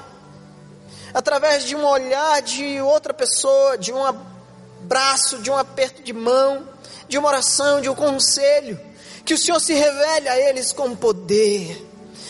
através 1.14 1.66
de 1.66 1.76
um 1.76 1.86
olhar 1.86 2.42
de 2.42 2.80
outra 2.80 3.14
pessoa, 3.14 3.78
de 3.78 3.92
um 3.92 4.02
abraço, 4.06 5.40
de 5.40 5.52
um 5.52 5.58
aperto 5.58 6.02
de 6.02 6.14
mão, 6.14 6.66
de 7.10 7.18
uma 7.18 7.28
oração, 7.28 7.82
de 7.82 7.90
um 7.90 7.96
conselho 7.96 8.80
que 9.26 9.34
o 9.34 9.38
Senhor 9.38 9.60
se 9.60 9.74
revele 9.74 10.30
a 10.30 10.40
eles 10.50 10.72
com 10.72 10.96
poder 10.96 11.86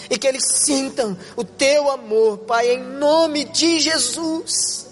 e 0.09 0.17
que 0.17 0.25
eles 0.25 0.43
sintam 0.43 1.15
o 1.35 1.43
teu 1.43 1.91
amor, 1.91 2.39
Pai, 2.39 2.71
em 2.71 2.81
nome 2.81 3.45
de 3.45 3.79
Jesus. 3.79 4.84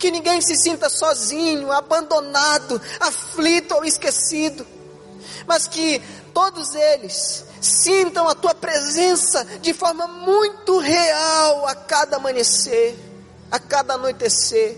Que 0.00 0.10
ninguém 0.10 0.40
se 0.40 0.56
sinta 0.56 0.88
sozinho, 0.88 1.70
abandonado, 1.70 2.82
aflito 2.98 3.76
ou 3.76 3.84
esquecido, 3.84 4.66
mas 5.46 5.68
que 5.68 6.02
todos 6.34 6.74
eles 6.74 7.44
sintam 7.60 8.26
a 8.26 8.34
tua 8.34 8.54
presença 8.54 9.44
de 9.60 9.72
forma 9.72 10.08
muito 10.08 10.78
real 10.78 11.68
a 11.68 11.74
cada 11.76 12.16
amanhecer, 12.16 12.98
a 13.50 13.60
cada 13.60 13.94
anoitecer, 13.94 14.76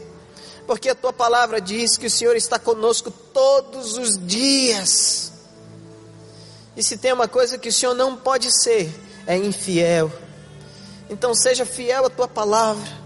porque 0.67 0.91
a 0.91 0.95
tua 0.95 1.13
palavra 1.13 1.61
diz 1.61 1.97
que 1.97 2.07
o 2.07 2.11
Senhor 2.11 2.37
está 2.37 2.59
conosco 2.59 3.11
todos 3.11 3.97
os 3.97 4.19
dias 4.27 5.33
e 6.77 6.83
se 6.83 6.97
tem 6.97 7.13
uma 7.13 7.29
coisa 7.29 7.59
que 7.59 7.69
o 7.69 7.73
Senhor 7.73 7.95
não 7.95 8.17
pode 8.17 8.51
ser, 8.63 8.91
é 9.27 9.37
infiel. 9.37 10.11
Então 11.11 11.35
seja 11.35 11.67
fiel 11.67 12.07
à 12.07 12.11
tua 12.11 12.27
palavra 12.27 13.02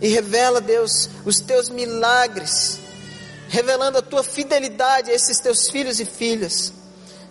e 0.00 0.08
revela, 0.08 0.60
Deus, 0.60 1.08
os 1.24 1.40
teus 1.40 1.68
milagres, 1.68 2.78
revelando 3.48 3.98
a 3.98 4.02
tua 4.02 4.22
fidelidade 4.22 5.10
a 5.10 5.14
esses 5.14 5.38
teus 5.38 5.68
filhos 5.68 6.00
e 6.00 6.04
filhas, 6.04 6.72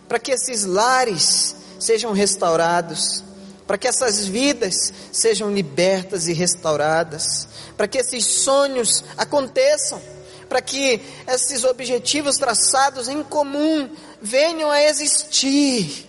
para 0.08 0.20
que 0.20 0.32
esses 0.32 0.66
lares 0.66 1.56
sejam 1.80 2.12
restaurados, 2.12 3.24
para 3.68 3.78
que 3.78 3.88
essas 3.88 4.26
vidas 4.26 4.94
sejam 5.12 5.52
libertas 5.52 6.28
e 6.28 6.34
restauradas, 6.34 7.48
para 7.76 7.88
que 7.88 7.98
esses 7.98 8.26
sonhos 8.26 9.04
aconteçam, 9.18 10.02
para 10.48 10.62
que 10.62 11.02
esses 11.28 11.64
objetivos 11.64 12.38
traçados 12.38 13.08
em 13.08 13.24
comum 13.24 13.90
venham 14.22 14.70
a 14.70 14.82
existir. 14.84 16.08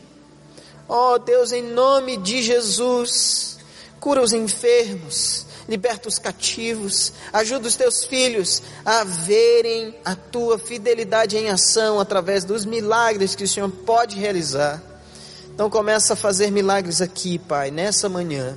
Oh 0.88 1.18
Deus, 1.18 1.50
em 1.52 1.62
nome 1.62 2.16
de 2.18 2.42
Jesus, 2.42 3.58
cura 3.98 4.22
os 4.22 4.32
enfermos, 4.32 5.45
liberta 5.68 6.08
os 6.08 6.18
cativos, 6.18 7.12
ajuda 7.32 7.66
os 7.66 7.76
teus 7.76 8.04
filhos 8.04 8.62
a 8.84 9.04
verem 9.04 9.94
a 10.04 10.14
tua 10.14 10.58
fidelidade 10.58 11.36
em 11.36 11.50
ação 11.50 11.98
através 11.98 12.44
dos 12.44 12.64
milagres 12.64 13.34
que 13.34 13.44
o 13.44 13.48
Senhor 13.48 13.68
pode 13.68 14.16
realizar. 14.16 14.82
Então 15.52 15.68
começa 15.70 16.12
a 16.12 16.16
fazer 16.16 16.50
milagres 16.50 17.00
aqui, 17.00 17.38
Pai, 17.38 17.70
nessa 17.70 18.08
manhã. 18.08 18.56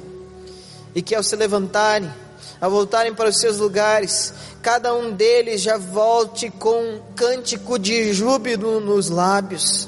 E 0.94 1.02
que 1.02 1.16
ao 1.16 1.24
se 1.24 1.36
levantarem, 1.36 2.12
ao 2.60 2.70
voltarem 2.70 3.14
para 3.14 3.30
os 3.30 3.40
seus 3.40 3.58
lugares, 3.58 4.34
cada 4.62 4.94
um 4.94 5.12
deles 5.12 5.62
já 5.62 5.78
volte 5.78 6.50
com 6.50 6.78
um 6.78 7.02
cântico 7.16 7.80
de 7.80 8.14
júbilo 8.14 8.80
nos 8.82 9.10
lábios, 9.10 9.88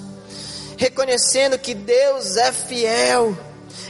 reconhecendo 0.78 1.60
que 1.60 1.74
Deus 1.74 2.38
é 2.38 2.52
fiel, 2.52 3.38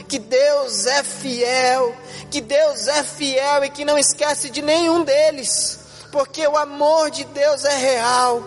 que 0.08 0.18
Deus 0.18 0.86
é 0.86 1.02
fiel, 1.04 1.94
que 2.32 2.40
Deus 2.40 2.88
é 2.88 3.04
fiel 3.04 3.62
e 3.62 3.68
que 3.68 3.84
não 3.84 3.98
esquece 3.98 4.48
de 4.48 4.62
nenhum 4.62 5.04
deles, 5.04 5.78
porque 6.10 6.46
o 6.46 6.56
amor 6.56 7.10
de 7.10 7.24
Deus 7.24 7.62
é 7.66 7.76
real. 7.76 8.42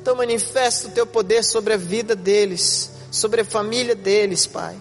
Então 0.00 0.16
manifesta 0.16 0.88
o 0.88 0.90
teu 0.90 1.06
poder 1.06 1.44
sobre 1.44 1.74
a 1.74 1.76
vida 1.76 2.16
deles, 2.16 2.90
sobre 3.10 3.42
a 3.42 3.44
família 3.44 3.94
deles, 3.94 4.46
Pai. 4.46 4.74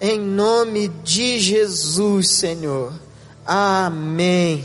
Em 0.00 0.18
nome 0.18 0.88
de 0.88 1.38
Jesus, 1.38 2.30
Senhor. 2.30 2.94
Amém 3.44 4.64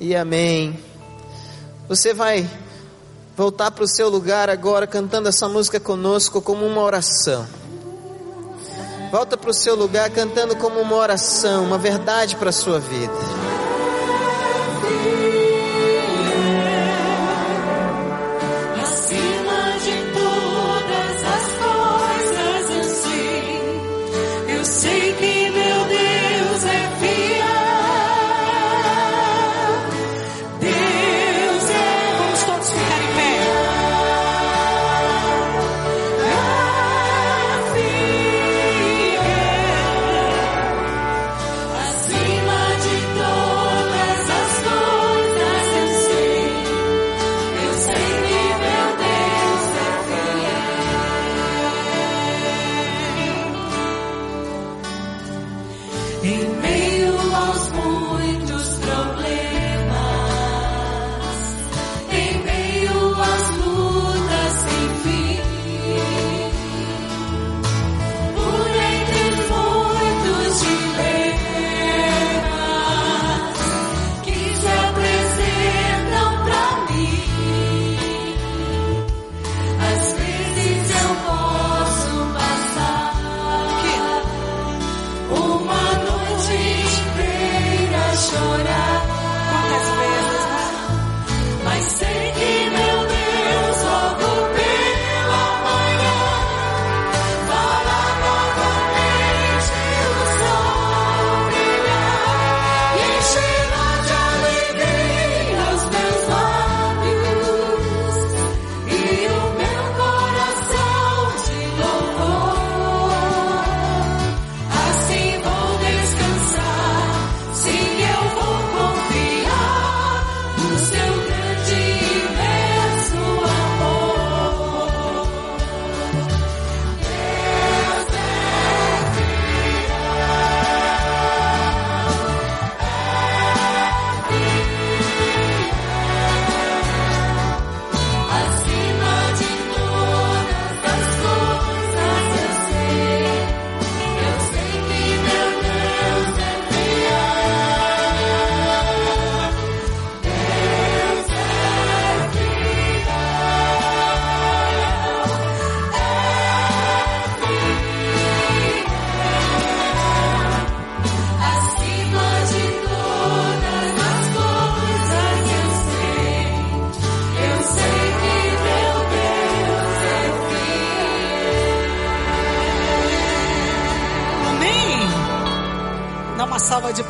e 0.00 0.16
amém. 0.16 0.82
Você 1.88 2.12
vai 2.12 2.48
voltar 3.36 3.70
para 3.70 3.84
o 3.84 3.88
seu 3.88 4.08
lugar 4.08 4.50
agora 4.50 4.84
cantando 4.84 5.28
essa 5.28 5.48
música 5.48 5.78
conosco 5.78 6.42
como 6.42 6.66
uma 6.66 6.82
oração. 6.82 7.46
Volta 9.10 9.38
para 9.38 9.50
o 9.50 9.54
seu 9.54 9.74
lugar 9.74 10.10
cantando 10.10 10.54
como 10.56 10.80
uma 10.80 10.96
oração, 10.96 11.64
uma 11.64 11.78
verdade 11.78 12.36
para 12.36 12.50
a 12.50 12.52
sua 12.52 12.78
vida. 12.78 13.12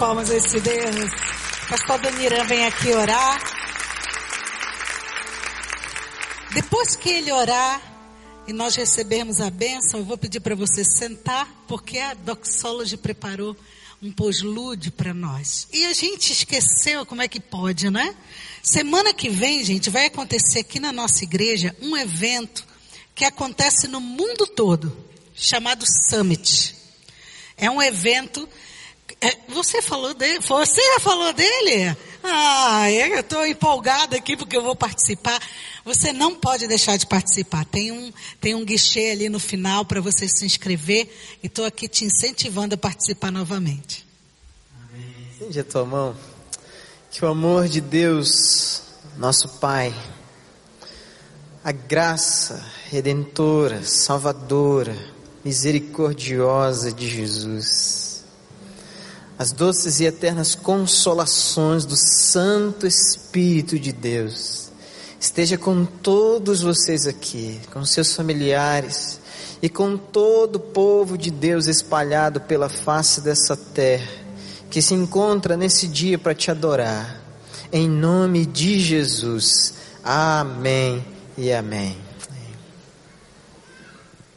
Palmas 0.08 0.30
a 0.30 0.36
esse 0.36 0.58
Deus. 0.58 1.10
Pastor 1.68 2.00
Daniran 2.00 2.42
vem 2.44 2.64
aqui 2.64 2.88
orar. 2.94 3.38
Depois 6.54 6.96
que 6.96 7.10
ele 7.10 7.30
orar 7.30 7.78
e 8.46 8.52
nós 8.54 8.74
recebermos 8.74 9.42
a 9.42 9.50
bênção, 9.50 10.00
eu 10.00 10.06
vou 10.06 10.16
pedir 10.16 10.40
para 10.40 10.54
você 10.54 10.82
sentar, 10.82 11.46
porque 11.68 11.98
a 11.98 12.14
Doxology 12.14 12.96
preparou 12.96 13.54
um 14.00 14.10
poslúdio 14.10 14.92
para 14.92 15.12
nós. 15.12 15.68
E 15.70 15.84
a 15.84 15.92
gente 15.92 16.32
esqueceu 16.32 17.04
como 17.04 17.20
é 17.20 17.28
que 17.28 17.38
pode, 17.38 17.90
né? 17.90 18.16
Semana 18.62 19.12
que 19.12 19.28
vem, 19.28 19.62
gente, 19.62 19.90
vai 19.90 20.06
acontecer 20.06 20.60
aqui 20.60 20.80
na 20.80 20.90
nossa 20.90 21.22
igreja 21.22 21.76
um 21.82 21.94
evento 21.94 22.66
que 23.14 23.26
acontece 23.26 23.86
no 23.86 24.00
mundo 24.00 24.46
todo, 24.46 24.96
chamado 25.34 25.84
Summit. 26.08 26.74
É 27.58 27.70
um 27.70 27.82
evento. 27.82 28.48
É, 29.20 29.36
você 29.48 29.82
falou 29.82 30.14
dele? 30.14 30.38
Você 30.40 30.80
já 30.94 31.00
falou 31.00 31.32
dele? 31.32 31.96
Ah, 32.22 32.90
eu 32.90 33.20
estou 33.20 33.46
empolgada 33.46 34.16
aqui 34.16 34.36
porque 34.36 34.56
eu 34.56 34.62
vou 34.62 34.76
participar. 34.76 35.40
Você 35.84 36.12
não 36.12 36.34
pode 36.36 36.68
deixar 36.68 36.96
de 36.96 37.06
participar. 37.06 37.64
Tem 37.64 37.90
um, 37.90 38.12
tem 38.40 38.54
um 38.54 38.64
guichê 38.64 39.10
ali 39.10 39.28
no 39.28 39.40
final 39.40 39.84
para 39.84 40.00
você 40.00 40.28
se 40.28 40.44
inscrever. 40.44 41.08
E 41.42 41.46
estou 41.46 41.64
aqui 41.64 41.88
te 41.88 42.04
incentivando 42.04 42.74
a 42.74 42.78
participar 42.78 43.32
novamente. 43.32 44.06
Estende 45.32 45.60
a 45.60 45.64
tua 45.64 45.84
mão. 45.84 46.16
Que 47.10 47.24
o 47.24 47.28
amor 47.28 47.68
de 47.68 47.80
Deus, 47.80 48.82
nosso 49.16 49.48
Pai, 49.58 49.94
a 51.64 51.72
graça 51.72 52.64
redentora, 52.90 53.82
salvadora, 53.82 54.96
misericordiosa 55.44 56.92
de 56.92 57.08
Jesus, 57.08 58.07
as 59.38 59.52
doces 59.52 60.00
e 60.00 60.04
eternas 60.04 60.56
consolações 60.56 61.84
do 61.84 61.94
Santo 61.94 62.86
Espírito 62.86 63.78
de 63.78 63.92
Deus, 63.92 64.70
esteja 65.20 65.56
com 65.56 65.84
todos 65.84 66.62
vocês 66.62 67.06
aqui, 67.06 67.60
com 67.72 67.84
seus 67.84 68.14
familiares 68.14 69.20
e 69.62 69.68
com 69.68 69.96
todo 69.96 70.56
o 70.56 70.60
povo 70.60 71.16
de 71.16 71.30
Deus 71.30 71.68
espalhado 71.68 72.40
pela 72.40 72.68
face 72.68 73.20
dessa 73.20 73.56
terra, 73.56 74.10
que 74.68 74.82
se 74.82 74.94
encontra 74.94 75.56
nesse 75.56 75.86
dia 75.86 76.18
para 76.18 76.34
te 76.34 76.50
adorar. 76.50 77.22
Em 77.72 77.88
nome 77.88 78.44
de 78.44 78.80
Jesus. 78.80 79.74
Amém 80.02 81.04
e 81.36 81.52
amém. 81.52 82.07